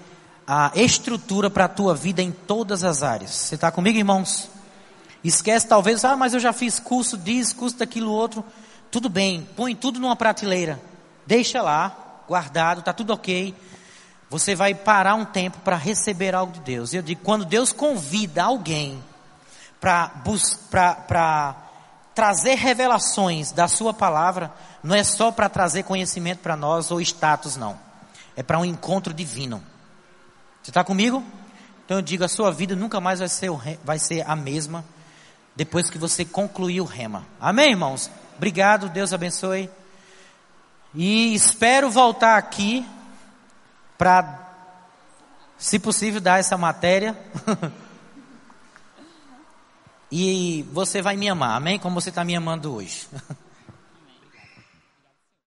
a 0.44 0.72
estrutura 0.74 1.48
para 1.48 1.66
a 1.66 1.68
tua 1.68 1.94
vida 1.94 2.20
em 2.20 2.32
todas 2.32 2.82
as 2.82 3.04
áreas. 3.04 3.30
Você 3.30 3.54
está 3.54 3.70
comigo, 3.70 3.96
irmãos? 3.96 4.50
Esquece 5.22 5.68
talvez, 5.68 6.04
ah, 6.04 6.16
mas 6.16 6.34
eu 6.34 6.40
já 6.40 6.52
fiz 6.52 6.80
curso 6.80 7.16
disso, 7.16 7.54
curso 7.54 7.78
daquilo 7.78 8.10
outro. 8.10 8.44
Tudo 8.90 9.08
bem, 9.08 9.46
põe 9.54 9.76
tudo 9.76 10.00
numa 10.00 10.16
prateleira. 10.16 10.82
Deixa 11.24 11.62
lá, 11.62 12.24
guardado, 12.26 12.80
está 12.80 12.92
tudo 12.92 13.12
ok. 13.12 13.54
Você 14.30 14.56
vai 14.56 14.74
parar 14.74 15.14
um 15.14 15.24
tempo 15.24 15.58
para 15.60 15.76
receber 15.76 16.34
algo 16.34 16.54
de 16.54 16.60
Deus. 16.62 16.92
Eu 16.92 17.02
digo, 17.02 17.20
quando 17.22 17.44
Deus 17.44 17.72
convida 17.72 18.42
alguém 18.42 19.00
para 20.70 21.56
trazer 22.14 22.54
revelações 22.54 23.52
da 23.52 23.68
sua 23.68 23.92
palavra, 23.92 24.52
não 24.82 24.94
é 24.94 25.04
só 25.04 25.30
para 25.30 25.48
trazer 25.48 25.82
conhecimento 25.82 26.38
para 26.38 26.56
nós 26.56 26.90
ou 26.90 27.00
status, 27.00 27.56
não. 27.56 27.78
É 28.36 28.42
para 28.42 28.58
um 28.58 28.64
encontro 28.64 29.12
divino. 29.12 29.62
Você 30.62 30.70
está 30.70 30.82
comigo? 30.82 31.22
Então 31.84 31.98
eu 31.98 32.02
digo, 32.02 32.24
a 32.24 32.28
sua 32.28 32.50
vida 32.50 32.74
nunca 32.74 33.00
mais 33.00 33.18
vai 33.18 33.28
ser, 33.28 33.50
vai 33.84 33.98
ser 33.98 34.28
a 34.28 34.34
mesma 34.34 34.84
depois 35.54 35.90
que 35.90 35.98
você 35.98 36.24
concluir 36.24 36.80
o 36.80 36.84
rema. 36.84 37.26
Amém, 37.40 37.70
irmãos? 37.70 38.10
Obrigado, 38.36 38.88
Deus 38.88 39.12
abençoe. 39.12 39.70
E 40.94 41.34
espero 41.34 41.90
voltar 41.90 42.36
aqui 42.36 42.86
para, 43.98 44.48
se 45.58 45.78
possível, 45.78 46.20
dar 46.20 46.38
essa 46.38 46.56
matéria. 46.56 47.16
e 50.16 50.62
você 50.72 51.02
vai 51.02 51.16
me 51.16 51.28
amar, 51.28 51.56
amém? 51.56 51.76
Como 51.76 52.00
você 52.00 52.10
está 52.10 52.24
me 52.24 52.36
amando 52.36 52.72
hoje. 52.72 53.08